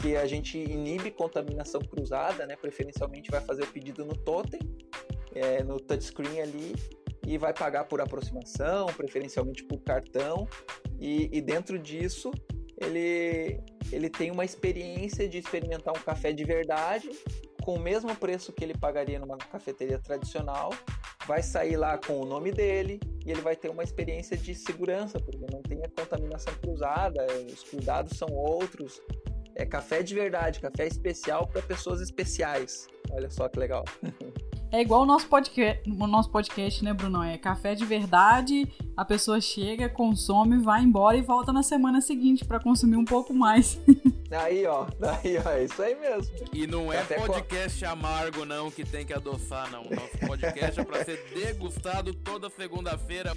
[0.00, 2.56] que a gente inibe contaminação cruzada, né?
[2.56, 4.60] Preferencialmente vai fazer o pedido no totem,
[5.34, 6.74] é, no touchscreen ali,
[7.26, 10.48] e vai pagar por aproximação, preferencialmente por cartão.
[11.00, 12.30] E, e dentro disso,
[12.80, 13.60] ele,
[13.90, 17.10] ele tem uma experiência de experimentar um café de verdade,
[17.62, 20.70] com o mesmo preço que ele pagaria numa cafeteria tradicional.
[21.28, 25.20] Vai sair lá com o nome dele, e ele vai ter uma experiência de segurança,
[25.20, 29.02] porque não tem a contaminação cruzada, os cuidados são outros.
[29.54, 32.88] É café de verdade, café especial para pessoas especiais.
[33.10, 33.84] Olha só que legal.
[34.70, 37.22] É igual o nosso podcast, o nosso podcast, né, Bruno?
[37.22, 42.44] É café de verdade, a pessoa chega, consome, vai embora e volta na semana seguinte
[42.44, 43.78] para consumir um pouco mais.
[44.30, 46.30] Aí, ó, aí, ó, é isso aí mesmo.
[46.52, 47.90] E não é podcast com...
[47.90, 49.84] amargo, não, que tem que adoçar, não.
[49.84, 53.32] Nosso podcast é para ser degustado toda segunda-feira.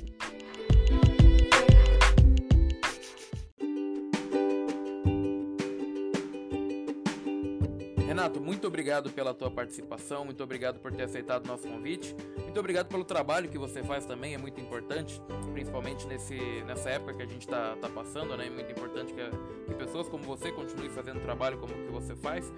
[8.22, 12.60] Renato, muito obrigado pela tua participação, muito obrigado por ter aceitado o nosso convite, muito
[12.60, 15.20] obrigado pelo trabalho que você faz também, é muito importante,
[15.52, 16.36] principalmente nesse,
[16.68, 18.46] nessa época que a gente está tá passando, né?
[18.46, 19.22] É muito importante que,
[19.66, 22.54] que pessoas como você continuem fazendo trabalho como que você faz.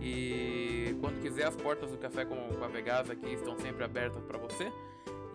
[0.00, 4.22] E quando quiser, as portas do Café com, com a Vegas aqui estão sempre abertas
[4.22, 4.72] para você.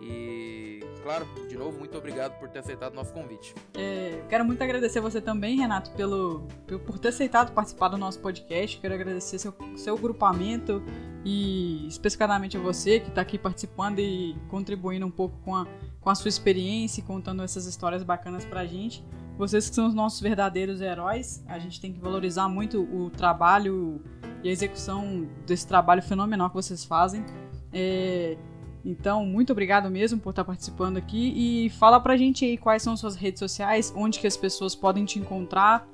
[0.00, 3.54] E, claro, de novo, muito obrigado por ter aceitado o nosso convite.
[3.74, 6.46] É, quero muito agradecer você também, Renato, pelo,
[6.86, 8.78] por ter aceitado participar do nosso podcast.
[8.78, 10.82] Quero agradecer seu, seu grupamento
[11.24, 15.66] e especificamente a você que está aqui participando e contribuindo um pouco com a,
[16.00, 19.04] com a sua experiência e contando essas histórias bacanas pra gente.
[19.36, 24.00] Vocês que são os nossos verdadeiros heróis, a gente tem que valorizar muito o trabalho
[24.44, 27.24] e a execução desse trabalho fenomenal que vocês fazem.
[27.72, 28.36] É,
[28.84, 32.96] então, muito obrigado mesmo por estar participando aqui e fala pra gente aí quais são
[32.96, 35.88] suas redes sociais, onde que as pessoas podem te encontrar,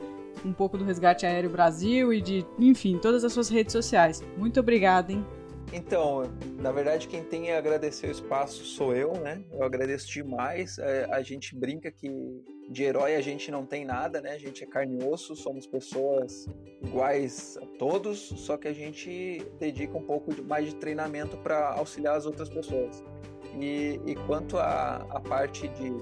[0.45, 4.25] um pouco do Resgate Aéreo Brasil e de, enfim, todas as suas redes sociais.
[4.37, 5.25] Muito obrigado, hein?
[5.73, 6.23] Então,
[6.59, 9.45] na verdade, quem tem a agradecer o espaço sou eu, né?
[9.53, 10.79] Eu agradeço demais.
[10.79, 12.11] É, a gente brinca que
[12.69, 14.33] de herói a gente não tem nada, né?
[14.33, 16.47] A gente é carne e osso, somos pessoas
[16.83, 22.17] iguais a todos, só que a gente dedica um pouco mais de treinamento para auxiliar
[22.17, 23.03] as outras pessoas.
[23.61, 25.93] E, e quanto à parte de,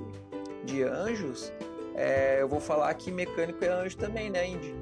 [0.65, 1.53] de anjos,
[1.95, 4.75] é, eu vou falar que mecânico é anjo também, né, Indy?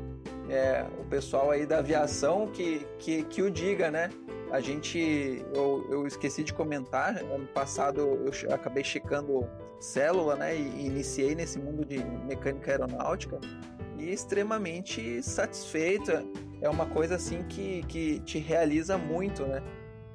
[0.49, 4.11] É, o pessoal aí da aviação que, que, que o diga, né?
[4.51, 9.49] A gente, eu, eu esqueci de comentar, ano passado eu acabei checando
[9.80, 13.38] célula, né, e iniciei nesse mundo de mecânica aeronáutica
[13.99, 16.24] e extremamente satisfeita.
[16.61, 19.62] É uma coisa assim que, que te realiza muito, né?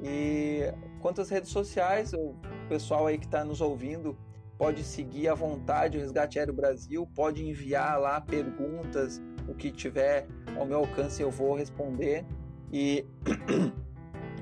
[0.02, 2.36] E quanto às redes sociais, o
[2.68, 4.18] pessoal aí que está nos ouvindo
[4.58, 10.28] pode seguir à vontade o Resgate Aéreo Brasil, pode enviar lá perguntas, o que tiver
[10.58, 12.26] ao meu alcance eu vou responder.
[12.72, 13.06] E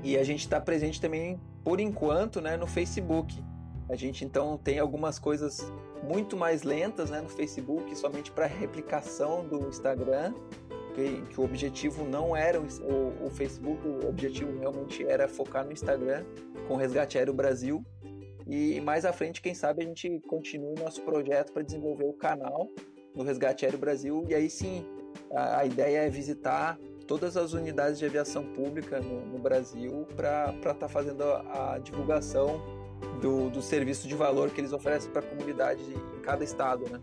[0.02, 3.34] E a gente está presente também, por enquanto, né, no Facebook.
[3.88, 5.72] A gente então tem algumas coisas
[6.02, 10.32] muito mais lentas né, no Facebook, somente para replicação do Instagram,
[10.94, 15.72] que, que, o objetivo não era o, o, Facebook, o objetivo realmente era focar no
[15.72, 16.24] Instagram
[16.66, 17.84] com o Resgate Aéreo Brasil.
[18.46, 22.68] E mais à frente, quem sabe, a gente continue nosso projeto para desenvolver o canal
[23.14, 24.24] no Resgate Aéreo Brasil.
[24.28, 24.84] E aí sim,
[25.32, 26.78] a, a ideia é visitar
[27.10, 31.78] todas as unidades de aviação pública no, no Brasil para estar tá fazendo a, a
[31.78, 32.62] divulgação
[33.20, 37.00] do, do, serviço de valor que eles oferecem para a comunidade em cada estado, né?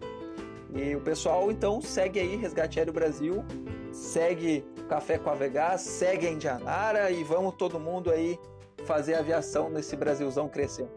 [0.74, 3.43] E o pessoal então segue aí Resgate Aéreo Brasil,
[3.91, 8.39] segue Café com a Vegas, segue a Indianara e vamos todo mundo aí
[8.86, 10.88] fazer a aviação nesse Brasilzão crescer.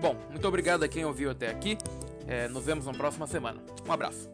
[0.00, 1.76] Bom, muito obrigado a quem ouviu até aqui.
[2.26, 3.62] É, nos vemos na próxima semana.
[3.86, 4.30] Um abraço.